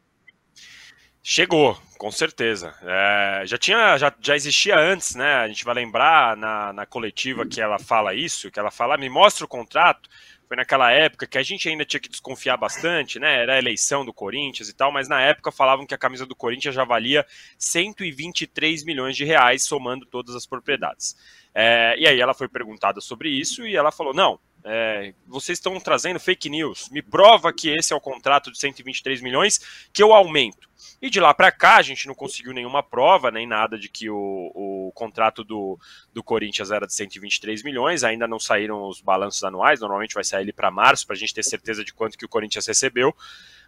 [1.28, 2.76] Chegou, com certeza.
[2.84, 5.38] É, já tinha, já, já existia antes, né?
[5.38, 9.10] A gente vai lembrar na, na coletiva que ela fala isso, que ela fala, me
[9.10, 10.08] mostra o contrato.
[10.48, 13.42] Foi naquela época que a gente ainda tinha que desconfiar bastante, né?
[13.42, 16.36] Era a eleição do Corinthians e tal, mas na época falavam que a camisa do
[16.36, 17.26] Corinthians já valia
[17.58, 21.16] 123 milhões de reais, somando todas as propriedades.
[21.56, 25.80] É, e aí ela foi perguntada sobre isso e ela falou: não, é, vocês estão
[25.80, 26.90] trazendo fake news.
[26.90, 29.60] Me prova que esse é o contrato de 123 milhões
[29.94, 30.68] que eu aumento.
[31.00, 34.10] E de lá para cá a gente não conseguiu nenhuma prova, nem nada de que
[34.10, 35.80] o, o contrato do,
[36.12, 38.04] do Corinthians era de 123 milhões.
[38.04, 41.34] Ainda não saíram os balanços anuais, normalmente vai sair ele para março para a gente
[41.34, 43.16] ter certeza de quanto que o Corinthians recebeu.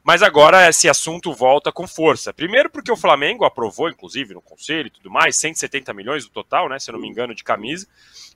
[0.08, 2.34] Mas agora esse assunto volta com força.
[2.34, 6.70] Primeiro porque o Flamengo aprovou, inclusive, no conselho e tudo mais, 170 milhões no total,
[6.70, 6.80] né?
[6.80, 7.86] Se eu não me engano, de camisa.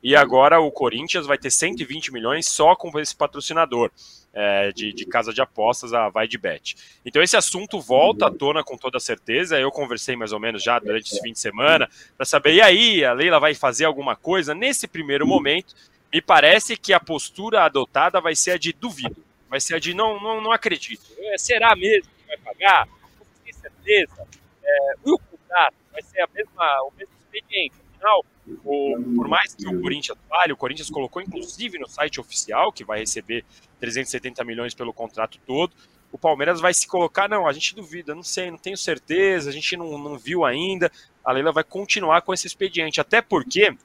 [0.04, 3.90] E agora o Corinthians vai ter 120 milhões só com esse patrocinador.
[4.34, 6.76] É, de, de, casa de apostas, a Vai de Bet.
[7.06, 9.58] Então esse assunto volta à tona com toda certeza.
[9.58, 13.06] Eu conversei mais ou menos já durante esse fim de semana para saber, e aí,
[13.06, 14.54] a Leila vai fazer alguma coisa?
[14.54, 15.74] Nesse primeiro momento,
[16.12, 19.94] me parece que a postura adotada vai ser a de duvido vai ser a de
[19.94, 21.04] não, não, não acredito.
[21.20, 22.88] É, será mesmo que vai pagar?
[22.88, 24.26] Não tenho certeza.
[24.64, 27.76] É, o contrato vai ser a mesma, o mesmo expediente.
[27.94, 28.26] Afinal,
[28.64, 32.86] o, por mais que o Corinthians fale, o Corinthians colocou inclusive no site oficial que
[32.86, 33.44] vai receber
[33.82, 35.76] 370 milhões pelo contrato todo.
[36.14, 39.54] O Palmeiras vai se colocar, não, a gente duvida, não sei, não tenho certeza, a
[39.54, 40.90] gente não, não viu ainda.
[41.26, 43.76] A Leila vai continuar com esse expediente, até porque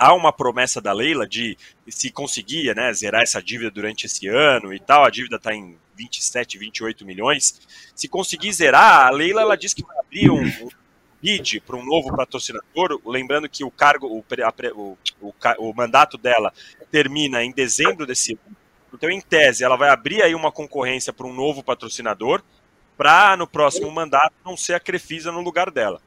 [0.00, 4.72] há uma promessa da Leila de se conseguia né, zerar essa dívida durante esse ano
[4.72, 7.60] e tal, a dívida está em 27, 28 milhões.
[7.94, 10.70] Se conseguir zerar, a Leila ela disse que vai abrir um, um
[11.20, 14.24] bid para um novo patrocinador, lembrando que o cargo, o,
[14.74, 16.50] o, o, o mandato dela
[16.90, 18.56] termina em dezembro desse ano.
[18.94, 22.42] Então, em tese, ela vai abrir aí uma concorrência para um novo patrocinador,
[22.96, 26.00] para no próximo mandato não ser a Crefisa no lugar dela,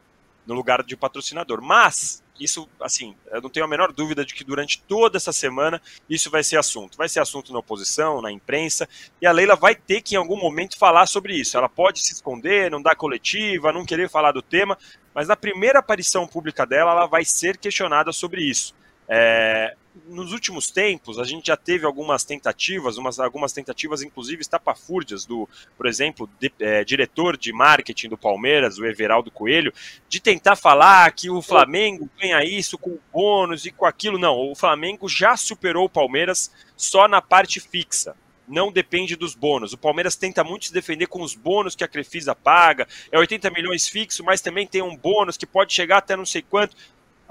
[0.46, 1.62] no lugar de patrocinador.
[1.62, 5.82] Mas isso, assim, eu não tenho a menor dúvida de que durante toda essa semana
[6.10, 6.98] isso vai ser assunto.
[6.98, 8.88] Vai ser assunto na oposição, na imprensa,
[9.22, 11.58] e a Leila vai ter que em algum momento falar sobre isso.
[11.58, 14.78] Ela pode se esconder, não dar coletiva, não querer falar do tema,
[15.14, 18.74] mas na primeira aparição pública dela, ela vai ser questionada sobre isso.
[19.08, 19.76] É,
[20.08, 25.48] nos últimos tempos, a gente já teve algumas tentativas, umas, algumas tentativas, inclusive estapafúrdias, do,
[25.78, 29.74] por exemplo, de, é, diretor de marketing do Palmeiras, o Everaldo Coelho,
[30.10, 34.18] de tentar falar que o Flamengo ganha isso com bônus e com aquilo.
[34.18, 38.16] Não, o Flamengo já superou o Palmeiras só na parte fixa
[38.48, 39.74] não depende dos bônus.
[39.74, 43.50] O Palmeiras tenta muito se defender com os bônus que a Crefisa paga, é 80
[43.52, 46.76] milhões fixo, mas também tem um bônus que pode chegar até não sei quanto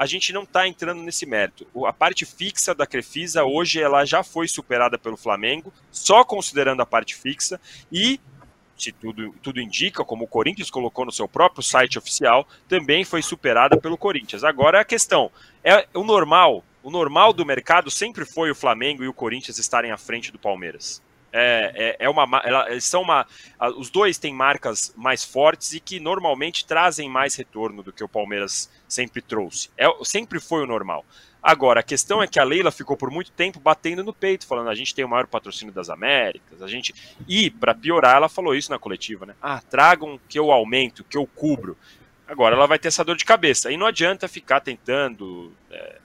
[0.02, 1.64] a gente não está entrando nesse mérito.
[1.86, 6.86] A parte fixa da Crefisa hoje ela já foi superada pelo Flamengo, só considerando a
[6.86, 8.20] parte fixa, e
[8.76, 13.22] se tudo, tudo indica, como o Corinthians colocou no seu próprio site oficial, também foi
[13.22, 14.42] superada pelo Corinthians.
[14.42, 15.30] Agora a questão
[15.62, 16.64] é o normal.
[16.82, 20.38] O normal do mercado sempre foi o Flamengo e o Corinthians estarem à frente do
[20.38, 21.00] Palmeiras.
[21.32, 23.26] É, é, é uma, ela, são uma,
[23.76, 28.08] os dois têm marcas mais fortes e que normalmente trazem mais retorno do que o
[28.08, 29.70] Palmeiras sempre trouxe.
[29.78, 31.04] É, sempre foi o normal.
[31.42, 34.70] Agora, a questão é que a Leila ficou por muito tempo batendo no peito, falando
[34.70, 36.94] a gente tem o maior patrocínio das Américas, a gente.
[37.26, 39.34] E, para piorar, ela falou isso na coletiva, né?
[39.42, 41.76] Ah, tragam que eu aumento, que eu cubro.
[42.28, 43.72] Agora ela vai ter essa dor de cabeça.
[43.72, 45.98] E não adianta ficar tentando é,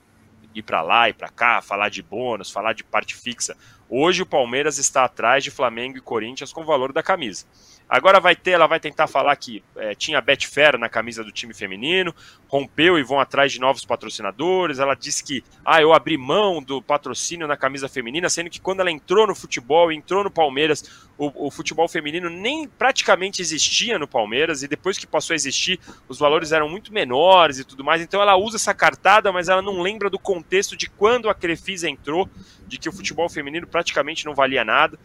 [0.55, 3.55] ir para lá e para cá, falar de bônus, falar de parte fixa.
[3.89, 7.45] Hoje o Palmeiras está atrás de Flamengo e Corinthians com o valor da camisa.
[7.89, 11.53] Agora vai ter, ela vai tentar falar que é, tinha Betfair na camisa do time
[11.53, 12.13] feminino,
[12.49, 14.79] rompeu e vão atrás de novos patrocinadores.
[14.79, 18.81] Ela disse que, ah, eu abri mão do patrocínio na camisa feminina, sendo que quando
[18.81, 24.07] ela entrou no futebol, entrou no Palmeiras, o, o futebol feminino nem praticamente existia no
[24.07, 25.79] Palmeiras e depois que passou a existir,
[26.09, 28.01] os valores eram muito menores e tudo mais.
[28.01, 31.89] Então ela usa essa cartada, mas ela não lembra do contexto de quando a Crefisa
[31.89, 32.29] entrou,
[32.67, 34.99] de que o futebol feminino praticamente não valia nada.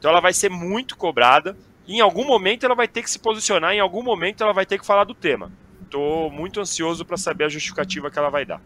[0.00, 1.56] Então ela vai ser muito cobrada
[1.86, 4.78] em algum momento ela vai ter que se posicionar, em algum momento ela vai ter
[4.78, 5.52] que falar do tema.
[5.82, 8.60] Estou muito ansioso para saber a justificativa que ela vai dar.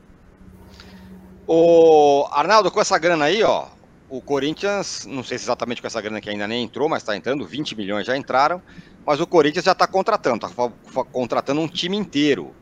[1.46, 3.66] O Arnaldo, com essa grana aí, ó,
[4.08, 7.16] o Corinthians, não sei se exatamente com essa grana que ainda nem entrou, mas está
[7.16, 8.62] entrando, 20 milhões já entraram,
[9.04, 10.70] mas o Corinthians já está contratando, está
[11.12, 12.54] contratando um time inteiro.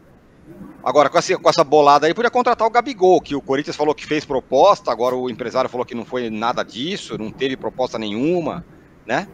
[0.83, 3.95] Agora, com essa, com essa bolada aí, podia contratar o Gabigol, que o Corinthians falou
[3.95, 7.99] que fez proposta, agora o empresário falou que não foi nada disso, não teve proposta
[7.99, 8.65] nenhuma,
[9.05, 9.29] né?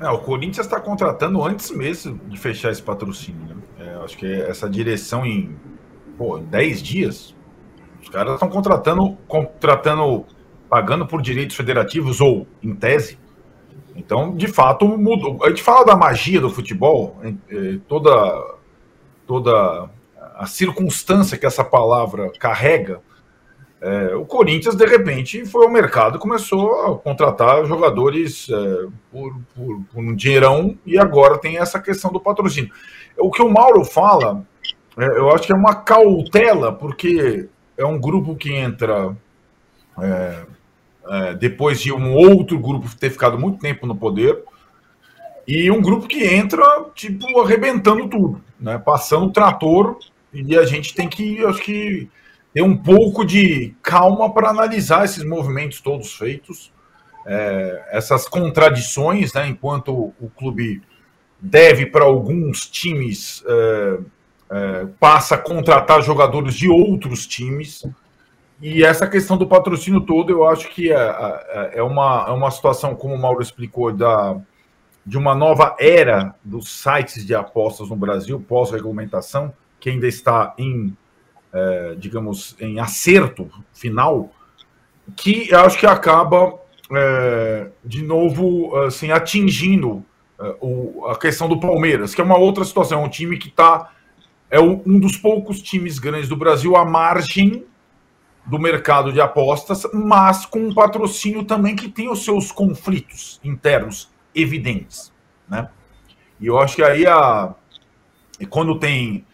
[0.00, 3.42] É, o Corinthians está contratando antes mesmo de fechar esse patrocínio.
[3.46, 3.56] Né?
[3.80, 5.56] É, acho que essa direção em
[6.18, 7.34] pô, 10 dias,
[8.02, 10.26] os caras estão contratando, contratando,
[10.68, 13.18] pagando por direitos federativos ou em tese.
[13.94, 15.42] Então, de fato, mudou.
[15.42, 18.56] A gente fala da magia do futebol, é, toda,
[19.26, 19.88] toda
[20.34, 23.00] a circunstância que essa palavra carrega
[23.80, 29.80] é, o Corinthians, de repente, foi ao mercado começou a contratar jogadores é, por, por,
[29.92, 32.70] por, um dinheirão e agora tem essa questão do patrocínio.
[33.18, 34.42] O que o Mauro fala,
[34.96, 39.14] é, eu acho que é uma cautela, porque é um grupo que entra
[40.00, 40.44] é,
[41.08, 44.42] é, depois de um outro grupo ter ficado muito tempo no poder
[45.46, 46.64] e um grupo que entra,
[46.94, 48.78] tipo, arrebentando tudo, né?
[48.78, 49.98] passando o trator
[50.32, 52.08] e a gente tem que, acho que
[52.56, 56.72] ter um pouco de calma para analisar esses movimentos todos feitos,
[57.26, 60.80] é, essas contradições, né, enquanto o clube
[61.38, 63.98] deve para alguns times é,
[64.48, 67.86] é, passa a contratar jogadores de outros times.
[68.62, 72.50] E essa questão do patrocínio todo, eu acho que é, é, é uma, é uma
[72.50, 74.34] situação, como o Mauro explicou, da,
[75.04, 80.96] de uma nova era dos sites de apostas no Brasil, pós-regulamentação, que ainda está em
[81.56, 84.30] é, digamos, em acerto final,
[85.16, 86.54] que acho que acaba,
[86.92, 90.04] é, de novo, assim, atingindo
[90.38, 93.48] é, o, a questão do Palmeiras, que é uma outra situação, é um time que
[93.48, 93.90] está,
[94.50, 97.64] é um dos poucos times grandes do Brasil à margem
[98.44, 104.10] do mercado de apostas, mas com um patrocínio também que tem os seus conflitos internos
[104.34, 105.10] evidentes,
[105.48, 105.70] né?
[106.38, 107.54] E eu acho que aí a
[108.50, 109.24] quando tem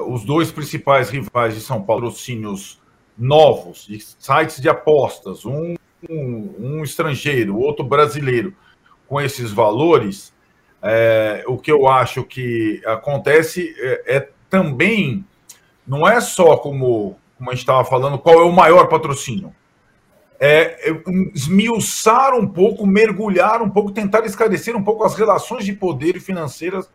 [0.00, 2.80] os dois principais rivais de São Paulo, patrocínios
[3.16, 5.74] novos, de sites de apostas, um,
[6.08, 8.54] um, um estrangeiro, outro brasileiro,
[9.08, 10.34] com esses valores,
[10.82, 15.24] é, o que eu acho que acontece é, é, também,
[15.86, 19.54] não é só como, como a gente estava falando, qual é o maior patrocínio.
[20.38, 21.02] É, é
[21.34, 26.20] esmiuçar um pouco, mergulhar um pouco, tentar esclarecer um pouco as relações de poder e
[26.20, 26.90] financeiras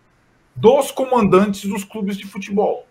[0.56, 2.86] dos comandantes dos clubes de futebol.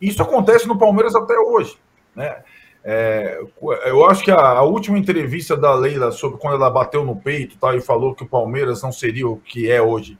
[0.00, 1.76] Isso acontece no Palmeiras até hoje.
[2.14, 2.42] Né?
[2.82, 3.38] É,
[3.84, 7.58] eu acho que a, a, última entrevista da Leila sobre quando ela bateu no peito
[7.58, 10.18] tá, e falou que o Palmeiras não seria o que é hoje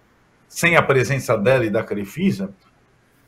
[0.50, 2.52] sem a presença dela e da Crefisa,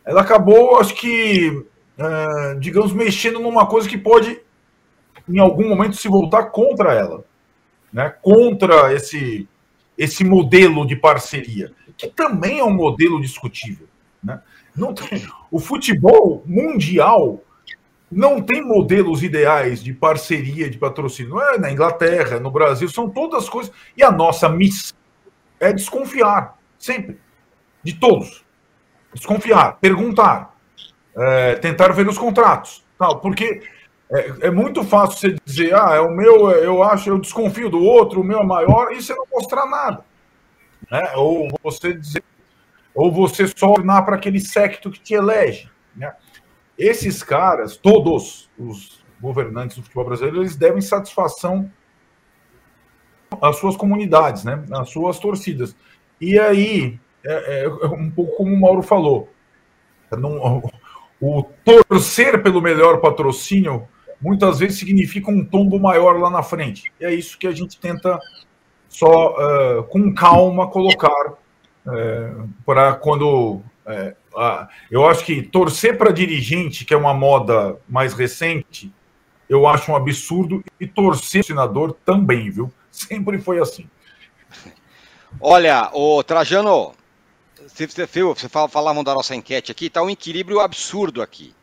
[0.05, 1.65] ela acabou, acho que,
[1.97, 4.41] é, digamos, mexendo numa coisa que pode,
[5.29, 7.25] em algum momento, se voltar contra ela,
[7.93, 8.13] né?
[8.21, 9.49] contra esse,
[9.97, 13.87] esse modelo de parceria, que também é um modelo discutível.
[14.23, 14.41] Né?
[14.75, 17.43] Não tem, o futebol mundial
[18.11, 21.41] não tem modelos ideais de parceria, de patrocínio.
[21.41, 23.73] É na Inglaterra, no Brasil, são todas coisas.
[23.97, 24.97] E a nossa missão
[25.59, 27.19] é desconfiar, sempre,
[27.83, 28.45] de todos.
[29.15, 30.55] Desconfiar, perguntar,
[31.17, 32.85] é, tentar ver os contratos.
[32.99, 33.63] Tal, porque
[34.11, 37.83] é, é, muito fácil você dizer, ah, é o meu, eu acho, eu desconfio do
[37.83, 40.05] outro, o meu é maior, e você não mostrar nada.
[40.91, 41.13] Né?
[41.17, 42.23] Ou você dizer
[42.95, 45.71] ou você só tornar para aquele secto que te elege.
[45.97, 46.13] Né?
[46.79, 51.71] Esses caras, todos os governantes do futebol brasileiro, eles devem satisfação
[53.41, 54.63] as suas comunidades, né?
[54.73, 55.75] as suas torcidas.
[56.21, 59.29] E aí, é, é um pouco como o Mauro falou,
[60.11, 60.63] não,
[61.21, 63.89] o torcer pelo melhor patrocínio
[64.21, 66.93] muitas vezes significa um tombo maior lá na frente.
[67.01, 68.19] E é isso que a gente tenta
[68.89, 71.35] só uh, com calma colocar
[71.87, 78.15] uh, para quando uh, eu acho que torcer para dirigente, que é uma moda mais
[78.15, 78.93] recente,
[79.49, 82.73] eu acho um absurdo e torcer senador também, viu?
[82.91, 83.89] Sempre foi assim.
[85.41, 86.95] Olha, o Trajano,
[87.67, 91.55] você, viu, você falavam da nossa enquete aqui, está um equilíbrio absurdo aqui.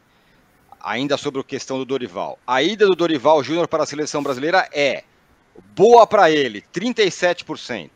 [0.82, 2.40] Ainda sobre a questão do Dorival.
[2.48, 5.04] A ida do Dorival Júnior para a seleção brasileira é
[5.76, 7.90] boa para ele, 37%.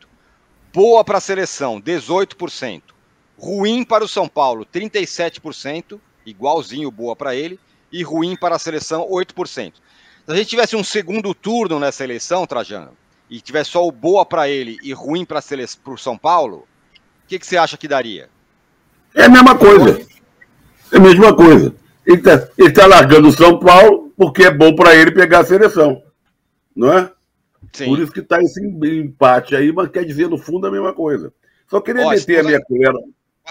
[0.74, 2.82] Boa para a seleção, 18%.
[3.38, 7.60] Ruim para o São Paulo, 37%, igualzinho boa para ele,
[7.92, 9.74] e ruim para a seleção, 8%.
[9.74, 12.90] Se a gente tivesse um segundo turno nessa eleição, Trajano,
[13.30, 15.40] e tivesse só o boa para ele e ruim para
[15.86, 16.66] o São Paulo,
[17.24, 18.28] o que, que você acha que daria?
[19.14, 20.04] É a mesma coisa.
[20.90, 21.72] É a mesma coisa.
[22.04, 26.02] Ele está tá largando o São Paulo porque é bom para ele pegar a seleção.
[26.74, 27.13] Não é?
[27.74, 27.86] Sim.
[27.86, 31.34] Por isso que está esse empate aí, mas quer dizer, no fundo, a mesma coisa.
[31.68, 32.92] Só queria Ó, meter a minha colher.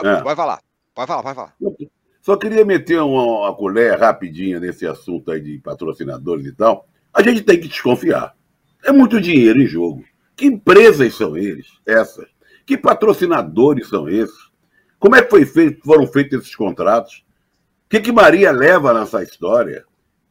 [0.01, 0.23] Vai, é.
[0.23, 0.61] vai falar.
[0.95, 1.55] Vai falar, vai falar.
[2.21, 6.87] Só queria meter uma, uma colher rapidinha nesse assunto aí de patrocinadores e tal.
[7.13, 8.33] A gente tem que desconfiar.
[8.85, 10.05] É muito dinheiro em jogo.
[10.37, 12.27] Que empresas são eles, essas?
[12.65, 14.51] Que patrocinadores são esses?
[14.97, 17.25] Como é que foi feito, foram feitos esses contratos?
[17.85, 19.83] O que, que Maria leva nessa história?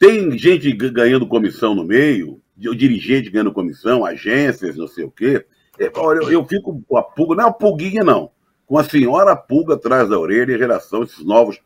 [0.02, 5.46] Tem gente ganhando comissão no meio, dirigente ganhando comissão, agências, não sei o quê.
[5.78, 8.32] É, olha, eu, eu fico com a pulga, não é uma pulguinha, não.
[8.66, 11.60] Com a senhora pulga atrás da orelha em relação a esses novos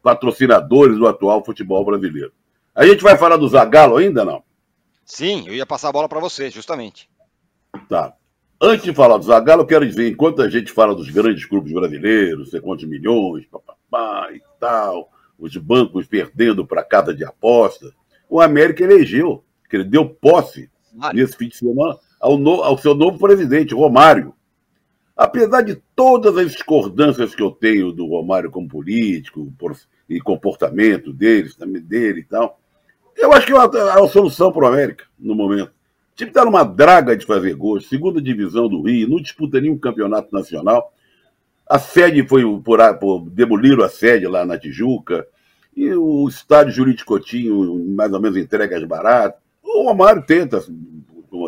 [0.00, 2.30] patrocinadores do atual futebol brasileiro.
[2.72, 4.44] A gente vai falar do Zagallo ainda, não?
[5.04, 7.10] Sim, eu ia passar a bola para você, justamente.
[7.88, 8.14] Tá.
[8.62, 11.72] Antes de falar do Zagallo, eu quero dizer, enquanto a gente fala dos grandes clubes
[11.72, 17.92] brasileiros, sei quantos milhões, papapá e tal, os bancos perdendo para casa de aposta,
[18.28, 21.20] o América elegeu, que ele deu posse Mário.
[21.20, 24.34] nesse fim de semana ao, no, ao seu novo presidente, Romário.
[25.16, 29.74] Apesar de todas as discordâncias que eu tenho do Romário como político por,
[30.08, 31.50] e comportamento dele,
[31.82, 32.60] dele e tal,
[33.16, 35.68] eu acho que é uma, é uma solução para o América no momento.
[35.68, 39.78] O time está numa draga de fazer gols, segunda divisão do Rio, não disputa nenhum
[39.78, 40.92] campeonato nacional.
[41.68, 45.26] A sede foi por, por demoliram a sede lá na Tijuca.
[45.76, 49.40] E o estádio Júlio de Coutinho, mais ou menos, entregas baratas.
[49.62, 50.62] O Romário tenta,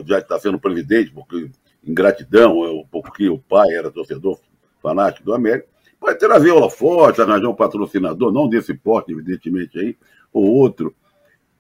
[0.05, 1.49] já está sendo presidente, porque
[1.85, 4.39] ingratidão, porque o pai era torcedor
[4.83, 5.67] fanático do América,
[6.01, 9.97] vai trazer o forte, arranjar um patrocinador, não desse porte, evidentemente, aí,
[10.33, 10.95] ou outro.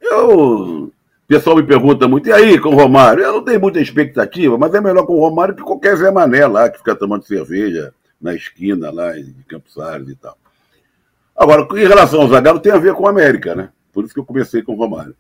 [0.01, 0.93] Eu
[1.29, 3.23] o pessoal me pergunta muito, e aí, com o Romário?
[3.23, 6.47] Eu não tenho muita expectativa, mas é melhor com o Romário que qualquer Zé Mané
[6.47, 10.37] lá, que fica tomando cerveja na esquina lá em Campos Salles e tal.
[11.37, 13.71] Agora, em relação ao Zagallo, tem a ver com a América, né?
[13.93, 15.15] Por isso que eu comecei com o Romário.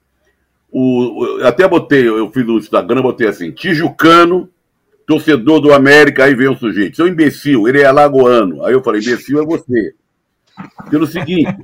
[0.70, 4.50] O, até botei, eu fiz no Instagram, botei assim, Tijucano,
[5.06, 8.64] torcedor do América, aí vem um sujeito, seu imbecil, ele é alagoano.
[8.64, 9.94] Aí eu falei, imbecil é você.
[10.90, 11.56] Pelo seguinte,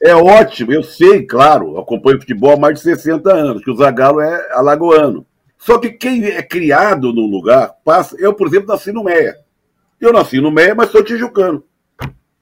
[0.00, 4.20] é ótimo, eu sei, claro, acompanho futebol há mais de 60 anos, que o Zagallo
[4.20, 5.26] é alagoano.
[5.58, 8.16] Só que quem é criado num lugar, passa.
[8.18, 9.43] Eu, por exemplo, nasci no Meia.
[10.04, 11.64] Eu nasci no Meia, mas sou tijucano.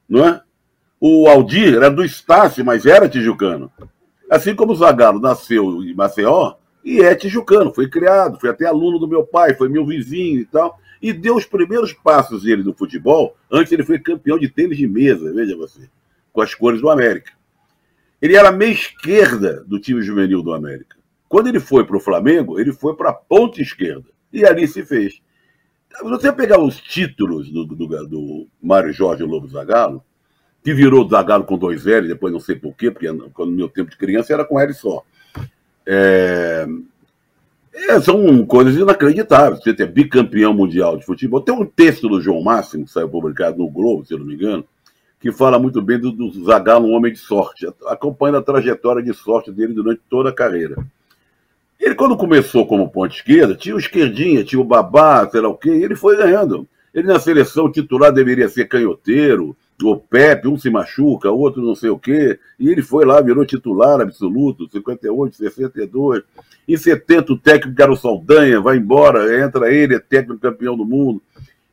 [0.09, 0.41] Não é?
[1.01, 3.71] O Aldir era do Estácio, mas era tijucano.
[4.29, 6.55] Assim como o Zagallo nasceu em Maceió
[6.85, 10.45] e é tijucano, foi criado, foi até aluno do meu pai, foi meu vizinho e
[10.45, 10.77] tal.
[11.01, 14.89] E deu os primeiros passos dele no futebol, antes ele foi campeão de tênis de
[14.89, 15.89] mesa, veja você,
[16.33, 17.31] com as cores do América.
[18.21, 20.97] Ele era meia esquerda do time juvenil do América.
[21.29, 24.09] Quando ele foi para o Flamengo, ele foi para a ponta esquerda.
[24.33, 25.23] E ali se fez.
[26.03, 30.03] Você pegar os títulos do, do, do Mário Jorge Lobo Zagallo,
[30.63, 33.97] que virou Zagallo com dois L, depois não sei porquê, porque no meu tempo de
[33.97, 35.03] criança era com L só.
[35.87, 36.67] É...
[37.75, 39.63] É, são coisas inacreditáveis.
[39.63, 41.41] Você ter bicampeão mundial de futebol.
[41.41, 44.35] Tem um texto do João Máximo, que saiu publicado no Globo, se eu não me
[44.35, 44.65] engano,
[45.19, 49.51] que fala muito bem do, do um homem de sorte, acompanhando a trajetória de sorte
[49.51, 50.77] dele durante toda a carreira.
[51.83, 55.57] Ele, quando começou como ponte esquerda, tinha o esquerdinha, tinha o babá, sei lá o
[55.57, 56.65] quê, e ele foi ganhando.
[56.95, 61.91] Ele na seleção titular deveria ser canhoteiro, o Pepe, um se machuca, outro não sei
[61.91, 66.23] o quê, e ele foi lá, virou titular absoluto, 58, 62.
[66.69, 70.85] Em 70, o técnico era o Saldanha, vai embora, entra ele, é técnico campeão do
[70.85, 71.21] mundo.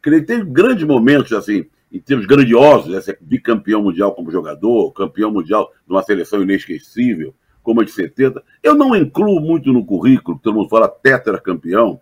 [0.04, 3.16] Ele tem grandes momentos assim em termos grandiosos, né?
[3.22, 7.32] bicampeão mundial como jogador, campeão mundial de uma seleção inesquecível,
[7.64, 8.44] como a de 70.
[8.64, 12.00] Eu não incluo muito no currículo, todo mundo fala tetracampeão,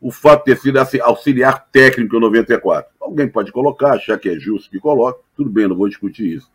[0.00, 2.90] o fato de ter sido auxiliar técnico em 94.
[3.00, 6.50] Alguém pode colocar, achar que é justo que coloque, tudo bem, não vou discutir isso.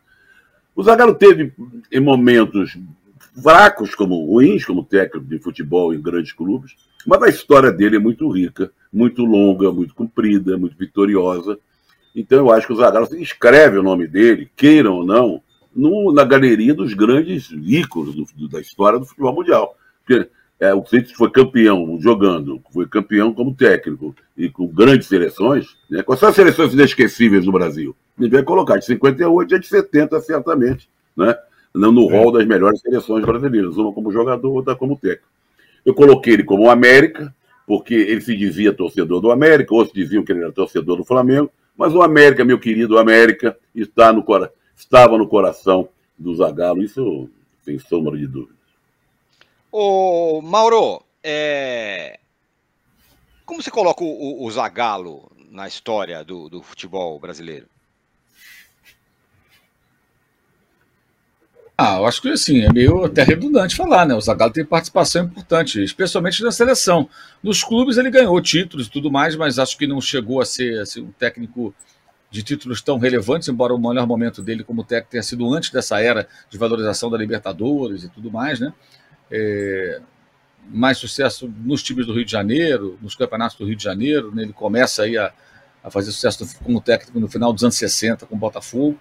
[0.76, 1.54] O Zagallo teve
[1.91, 2.78] em momentos
[3.41, 6.76] fracos, como ruins, como técnico de futebol em grandes clubes,
[7.06, 11.58] mas a história dele é muito rica, muito longa, muito comprida, muito vitoriosa.
[12.16, 15.41] Então eu acho que o Zagallo escreve o nome dele, queiram ou não,
[15.76, 19.76] no, na galeria dos grandes ícones do, da história do futebol mundial.
[20.05, 25.76] Porque é, o Corinthians foi campeão jogando, foi campeão como técnico e com grandes seleções.
[25.89, 26.03] Né?
[26.17, 27.95] São as seleções inesquecíveis do Brasil?
[28.17, 31.36] Devia colocar de 58 a de 70, certamente, né?
[31.74, 35.28] no, rol das melhores seleções brasileiras, uma como jogador, outra como técnico.
[35.86, 37.34] Eu coloquei ele como América,
[37.65, 41.49] porque ele se dizia torcedor do América, outros diziam que ele era torcedor do Flamengo,
[41.76, 44.24] mas o América, meu querido América, está no,
[44.76, 47.30] estava no coração do Zagallo, isso
[47.63, 48.57] sem sombra de dúvida.
[49.71, 52.19] Ô, Mauro, é...
[53.45, 57.67] como você coloca o, o Zagallo na história do, do futebol brasileiro?
[61.76, 64.13] Ah, eu acho que assim, é meio até redundante falar, né?
[64.13, 67.09] O Zagallo tem participação importante, especialmente na seleção.
[67.41, 70.82] Nos clubes ele ganhou títulos e tudo mais, mas acho que não chegou a ser
[70.82, 71.74] assim, um técnico
[72.34, 76.01] de títulos tão relevantes, embora o melhor momento dele como técnico tenha sido antes dessa
[76.01, 78.73] era de valorização da Libertadores e tudo mais, né?
[79.29, 80.01] É,
[80.67, 84.41] mais sucesso nos times do Rio de Janeiro, nos campeonatos do Rio de Janeiro, né?
[84.41, 85.31] ele começa aí a,
[85.84, 88.97] a fazer sucesso como técnico no final dos anos 60 com o Botafogo.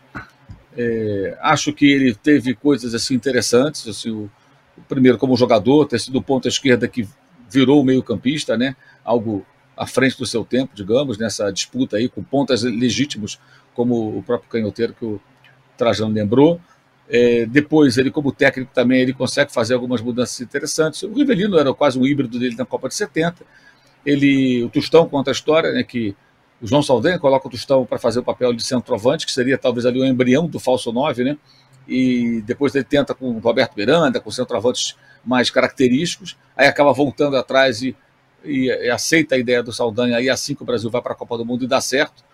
[0.76, 3.88] É, acho que ele teve coisas assim interessantes.
[3.88, 4.30] Assim, o,
[4.76, 7.08] o, primeiro, como jogador, ter sido ponta esquerda que
[7.48, 8.76] virou o meio-campista, né?
[9.02, 9.46] algo
[9.82, 13.40] à frente do seu tempo, digamos, nessa disputa aí com pontas legítimos,
[13.74, 15.20] como o próprio canhoteiro que o
[15.76, 16.60] Trajano lembrou.
[17.08, 21.02] É, depois, ele como técnico também, ele consegue fazer algumas mudanças interessantes.
[21.02, 23.44] O Rivelino era quase um híbrido dele na Copa de 70.
[24.06, 26.14] Ele, o Tostão conta a história, né, que
[26.60, 29.84] o João Saldanha coloca o Tostão para fazer o papel de centroavante, que seria talvez
[29.84, 31.36] ali o embrião do falso 9, né?
[31.88, 37.36] E depois ele tenta com o Roberto Miranda, com centroavantes mais característicos, aí acaba voltando
[37.36, 37.96] atrás e,
[38.45, 41.16] e, e aceita a ideia do Saldanha, aí assim que o Brasil vai para a
[41.16, 42.24] Copa do Mundo e dá certo.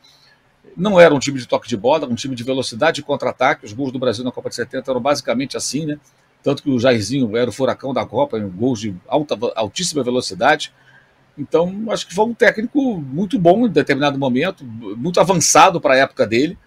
[0.76, 3.64] Não era um time de toque de bola, um time de velocidade e contra-ataque.
[3.64, 5.98] Os gols do Brasil na Copa de 70 eram basicamente assim, né?
[6.42, 10.72] Tanto que o Jairzinho era o furacão da Copa, gols de alta, altíssima velocidade.
[11.36, 15.98] Então, acho que foi um técnico muito bom em determinado momento, muito avançado para a
[15.98, 16.58] época dele.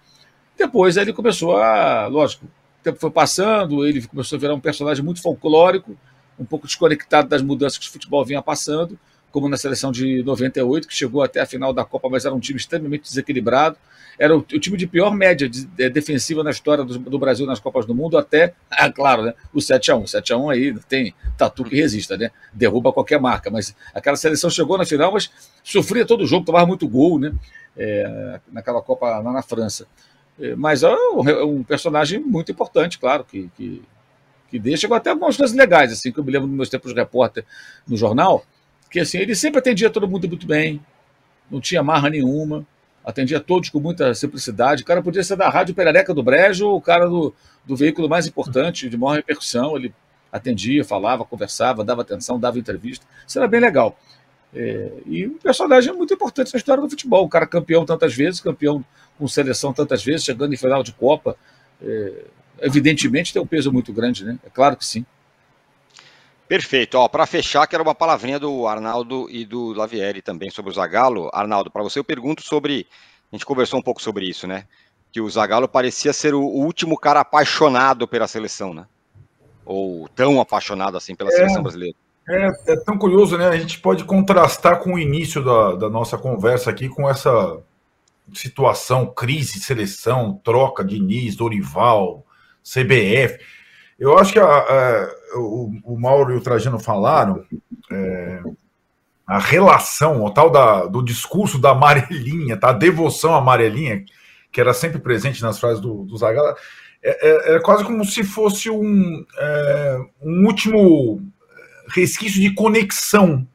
[0.56, 5.04] Depois ele começou a, lógico, o tempo foi passando, ele começou a virar um personagem
[5.04, 5.96] muito folclórico,
[6.38, 8.98] um pouco desconectado das mudanças que o futebol vinha passando,
[9.32, 12.38] como na seleção de 98, que chegou até a final da Copa, mas era um
[12.38, 13.76] time extremamente desequilibrado
[14.18, 17.46] era o, o, time de pior média de, de, defensiva na história do, do, Brasil
[17.46, 20.04] nas Copas do Mundo, até, ah, claro, né, o 7x1.
[20.04, 22.30] 7x1 aí tem tatu que resista, né?
[22.52, 23.50] Derruba qualquer marca.
[23.50, 25.30] Mas aquela seleção chegou na final, mas
[25.62, 27.32] sofria todo o jogo, tomava muito gol, né?
[27.76, 29.86] É, naquela Copa lá na França.
[30.38, 33.82] É, mas é um, é um, personagem muito importante, claro, que, que,
[34.50, 37.00] que deixa até algumas coisas legais, assim, que eu me lembro dos meus tempos de
[37.00, 37.44] repórter
[37.88, 38.44] no jornal,
[38.92, 40.78] que assim, ele sempre atendia todo mundo muito bem,
[41.50, 42.66] não tinha marra nenhuma,
[43.02, 44.82] atendia todos com muita simplicidade.
[44.82, 47.34] O cara podia ser da Rádio Perereca do Brejo ou o cara do,
[47.64, 49.76] do veículo mais importante, de maior repercussão.
[49.76, 49.94] Ele
[50.30, 53.04] atendia, falava, conversava, dava atenção, dava entrevista.
[53.26, 53.98] Isso era bem legal.
[54.54, 57.24] É, e um personagem muito importante na história do futebol.
[57.24, 58.84] O cara campeão tantas vezes, campeão
[59.18, 61.34] com seleção tantas vezes, chegando em final de Copa.
[61.82, 62.24] É,
[62.60, 64.38] evidentemente tem um peso muito grande, né?
[64.44, 65.06] É claro que sim.
[66.52, 66.98] Perfeito.
[66.98, 71.30] Ó, para fechar, quero uma palavrinha do Arnaldo e do Lavieri também sobre o Zagallo.
[71.32, 72.86] Arnaldo, para você eu pergunto sobre,
[73.32, 74.66] a gente conversou um pouco sobre isso, né?
[75.10, 78.84] Que o Zagallo parecia ser o último cara apaixonado pela seleção, né?
[79.64, 81.96] Ou tão apaixonado assim pela é, seleção brasileira.
[82.28, 83.48] É, é, tão curioso, né?
[83.48, 87.62] A gente pode contrastar com o início da, da nossa conversa aqui com essa
[88.34, 92.26] situação, crise, seleção, troca de Nis, Dorival,
[92.62, 93.38] CBF.
[94.02, 97.46] Eu acho que a, a, o, o, Mauro e o Trajano falaram,
[97.88, 98.42] é,
[99.24, 102.70] a relação, o tal da, do discurso da amarelinha, tá?
[102.70, 104.04] a devoção à amarelinha,
[104.50, 106.56] que era sempre presente nas frases do, do Zagallo,
[107.00, 111.22] é, é, é quase como se fosse um, é, um último
[111.86, 113.46] resquício de conexão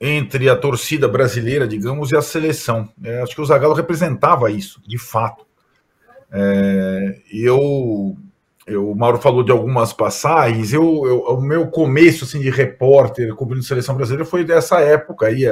[0.00, 2.88] entre a torcida brasileira, digamos, e a seleção.
[3.02, 5.44] É, acho que o Zagallo representava isso, de fato.
[6.30, 8.16] É, eu
[8.70, 10.72] eu, o Mauro falou de algumas passagens.
[10.72, 15.44] Eu, eu, o meu começo assim, de repórter cobrindo seleção brasileira foi dessa época aí.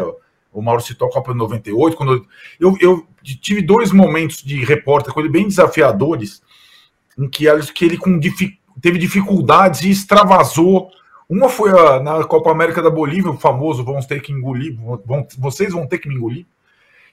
[0.53, 1.97] O Mauro citou a Copa de 98.
[1.97, 2.27] Quando
[2.61, 6.41] eu, eu, tive dois momentos de repórter com ele bem desafiadores,
[7.19, 8.19] em que, que ele com,
[8.81, 10.91] teve dificuldades e extravasou
[11.29, 15.27] Uma foi a, na Copa América da Bolívia, o famoso vão ter que engolir, vão,
[15.39, 16.47] vocês vão ter que me engolir.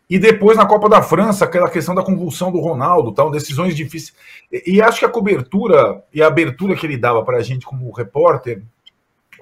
[0.10, 4.16] E depois na Copa da França, aquela questão da convulsão do Ronaldo, tal, decisões difíceis.
[4.52, 7.66] E, e acho que a cobertura e a abertura que ele dava para a gente
[7.66, 8.62] como repórter,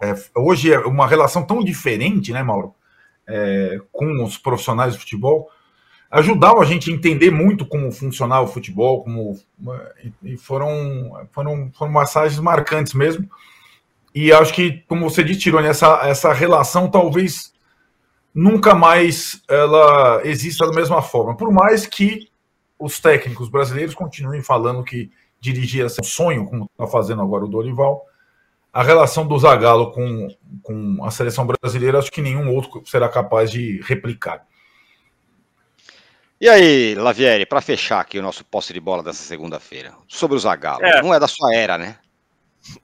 [0.02, 2.74] é, hoje é uma relação tão diferente, né, Mauro,
[3.28, 5.50] é, com os profissionais de futebol,
[6.10, 9.40] ajudava a gente a entender muito como funcionava o futebol, como
[10.24, 13.28] e foram foram foram massagens marcantes mesmo.
[14.14, 17.53] E acho que, como você disse, essa, essa relação talvez
[18.34, 21.36] nunca mais ela exista da mesma forma.
[21.36, 22.30] Por mais que
[22.80, 27.48] os técnicos brasileiros continuem falando que dirigir é um sonho, como está fazendo agora o
[27.48, 28.06] Dorival,
[28.72, 30.28] a relação do Zagallo com,
[30.64, 34.46] com a seleção brasileira, acho que nenhum outro será capaz de replicar.
[36.42, 40.40] E aí, Lavieri, para fechar aqui o nosso posse de bola dessa segunda-feira, sobre o
[40.40, 41.02] Zagallo, é.
[41.02, 41.98] não é da sua era, né?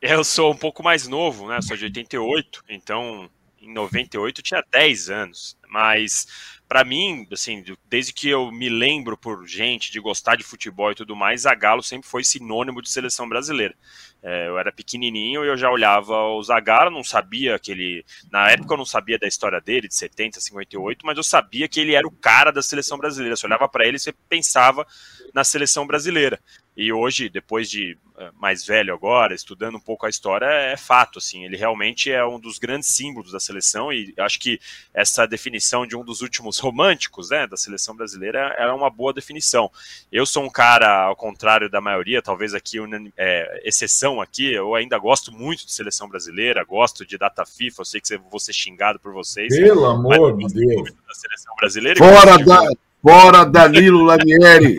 [0.02, 1.60] Eu sou um pouco mais novo, né?
[1.62, 3.30] Sou de 88, então
[3.62, 6.28] em 98 tinha 10 anos, mas
[6.70, 10.95] para mim, assim, desde que eu me lembro por gente de gostar de futebol e
[10.95, 13.74] tudo mais, Zagallo sempre foi sinônimo de seleção brasileira.
[14.22, 18.51] É, eu era pequenininho e eu já olhava o Zagallo, não sabia que ele, na
[18.51, 21.95] época eu não sabia da história dele, de 70, 58, mas eu sabia que ele
[21.95, 23.36] era o cara da seleção brasileira.
[23.36, 24.86] Você olhava para ele e você pensava
[25.34, 26.39] na seleção brasileira.
[26.75, 31.19] E hoje, depois de eh, mais velho agora, estudando um pouco a história, é fato,
[31.19, 34.61] assim, ele realmente é um dos grandes símbolos da seleção e acho que
[34.93, 39.69] essa definição de um dos últimos românticos, né, da seleção brasileira é uma boa definição.
[40.09, 42.77] Eu sou um cara, ao contrário da maioria, talvez aqui,
[43.17, 47.86] é, exceção aqui, eu ainda gosto muito de seleção brasileira, gosto de data FIFA, eu
[47.86, 49.53] sei que vou ser xingado por vocês.
[49.53, 50.93] Pelo amor de Deus.
[51.05, 51.99] Da seleção brasileira.
[51.99, 52.88] Fora da...
[53.02, 54.78] Fora Danilo Lamieri!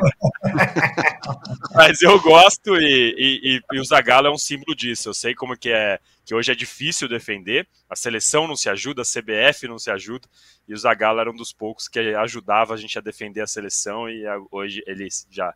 [1.74, 5.08] Mas eu gosto e, e, e, o Zagallo é um símbolo disso.
[5.08, 7.66] Eu sei como que é que hoje é difícil defender.
[7.88, 10.28] A seleção não se ajuda, a CBF não se ajuda
[10.68, 14.08] e o Zagallo era um dos poucos que ajudava a gente a defender a seleção
[14.08, 15.54] e hoje ele já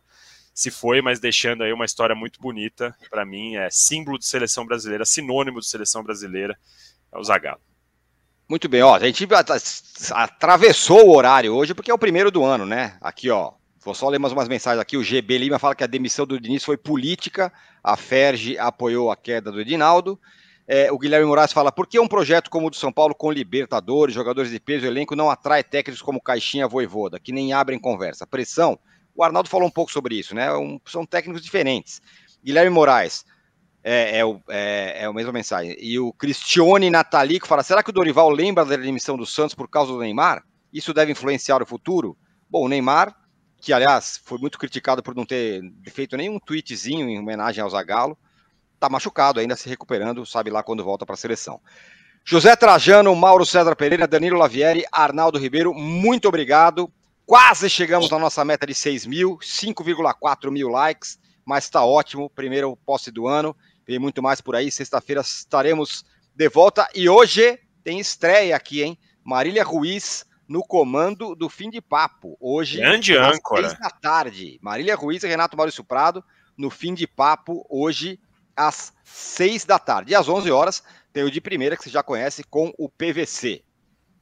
[0.53, 3.57] se foi, mas deixando aí uma história muito bonita para mim.
[3.57, 6.57] É símbolo de seleção brasileira, sinônimo de seleção brasileira.
[7.13, 7.61] É o Zagallo.
[8.47, 9.27] Muito bem, ó, a gente
[10.11, 12.95] atravessou o horário hoje porque é o primeiro do ano, né?
[13.01, 14.97] Aqui, ó, vou só ler mais umas mensagens aqui.
[14.97, 17.51] O GB Lima fala que a demissão do Diniz foi política,
[17.83, 20.19] a Ferge apoiou a queda do Edinaldo.
[20.67, 23.31] É, o Guilherme Moraes fala: por que um projeto como o do São Paulo, com
[23.31, 28.27] Libertadores, jogadores de peso, elenco, não atrai técnicos como Caixinha Voivoda, que nem abrem conversa?
[28.27, 28.77] Pressão?
[29.15, 30.53] O Arnaldo falou um pouco sobre isso, né?
[30.53, 31.99] Um, são técnicos diferentes.
[32.43, 33.25] Guilherme Moraes,
[33.87, 35.77] é, é, o, é, é a mesma mensagem.
[35.79, 39.69] E o Cristione Natalico fala: será que o Dorival lembra da demissão do Santos por
[39.69, 40.43] causa do Neymar?
[40.73, 42.17] Isso deve influenciar o futuro?
[42.49, 43.15] Bom, o Neymar,
[43.61, 45.61] que aliás foi muito criticado por não ter
[45.91, 48.17] feito nenhum tweetzinho em homenagem ao Zagallo,
[48.79, 51.61] tá machucado ainda, se recuperando, sabe lá quando volta para a seleção.
[52.23, 56.91] José Trajano, Mauro César Pereira, Danilo Lavieri, Arnaldo Ribeiro, muito obrigado.
[57.23, 62.31] Quase chegamos na nossa meta de 6 mil, 5,4 mil likes, mas está ótimo.
[62.31, 63.55] Primeiro posse do ano.
[63.87, 64.71] Vem muito mais por aí.
[64.71, 66.87] Sexta-feira estaremos de volta.
[66.95, 68.97] E hoje tem estreia aqui, hein?
[69.23, 72.37] Marília Ruiz no comando do fim de papo.
[72.39, 73.69] Hoje, Grande às âncora.
[73.69, 74.59] seis da tarde.
[74.61, 76.23] Marília Ruiz e Renato Maurício Prado
[76.57, 78.19] no fim de papo, hoje,
[78.55, 80.11] às seis da tarde.
[80.11, 83.63] E às onze horas tem o de primeira, que você já conhece, com o PVC.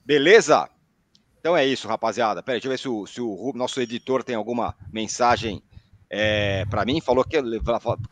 [0.06, 0.70] Beleza?
[1.40, 2.42] Então é isso, rapaziada.
[2.42, 5.62] Pera aí, deixa eu ver se o, se o nosso editor tem alguma mensagem
[6.16, 7.42] é, para mim, falou que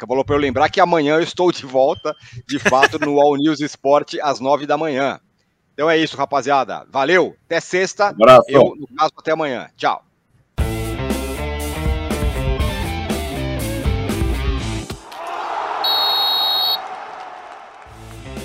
[0.07, 2.15] falou para eu lembrar que amanhã eu estou de volta,
[2.47, 5.19] de fato, no All News Esporte às nove da manhã.
[5.75, 6.83] Então é isso, rapaziada.
[6.89, 8.07] Valeu, até sexta.
[8.07, 8.45] Abraço.
[8.49, 9.69] Eu, no caso, até amanhã.
[9.77, 10.03] Tchau.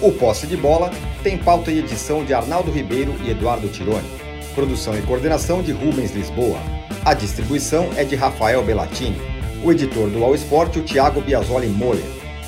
[0.02, 0.90] O Posse de Bola
[1.22, 4.06] tem pauta e edição de Arnaldo Ribeiro e Eduardo Tironi.
[4.54, 6.58] Produção e coordenação de Rubens Lisboa.
[7.06, 9.35] A distribuição é de Rafael Bellatini.
[9.64, 12.04] O editor do All Sport, o Thiago Biasoli Moller.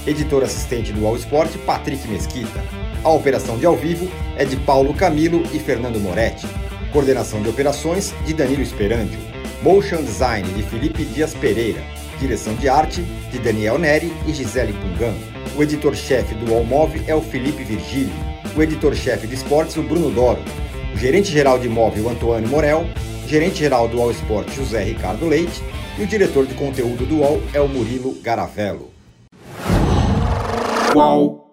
[0.06, 2.62] Editor assistente do All Sport, Patrick Mesquita.
[3.02, 6.46] A operação de ao vivo é de Paulo Camilo e Fernando Moretti.
[6.92, 9.18] Coordenação de operações de Danilo Esperandio.
[9.62, 11.82] Motion Design de Felipe Dias Pereira.
[12.20, 13.02] Direção de arte
[13.32, 15.14] de Daniel Neri e Gisele Pungan.
[15.56, 18.14] O editor-chefe do Allmove é o Felipe Virgílio.
[18.56, 20.40] O editor-chefe de esportes, o Bruno Doro.
[20.94, 22.86] O gerente-geral de imóvel, Antônio Morel.
[23.26, 25.62] Gerente-geral do All Sport, José Ricardo Leite
[25.98, 28.90] e o diretor de conteúdo do UOL é o Murilo Garavello.
[30.94, 31.47] UOL.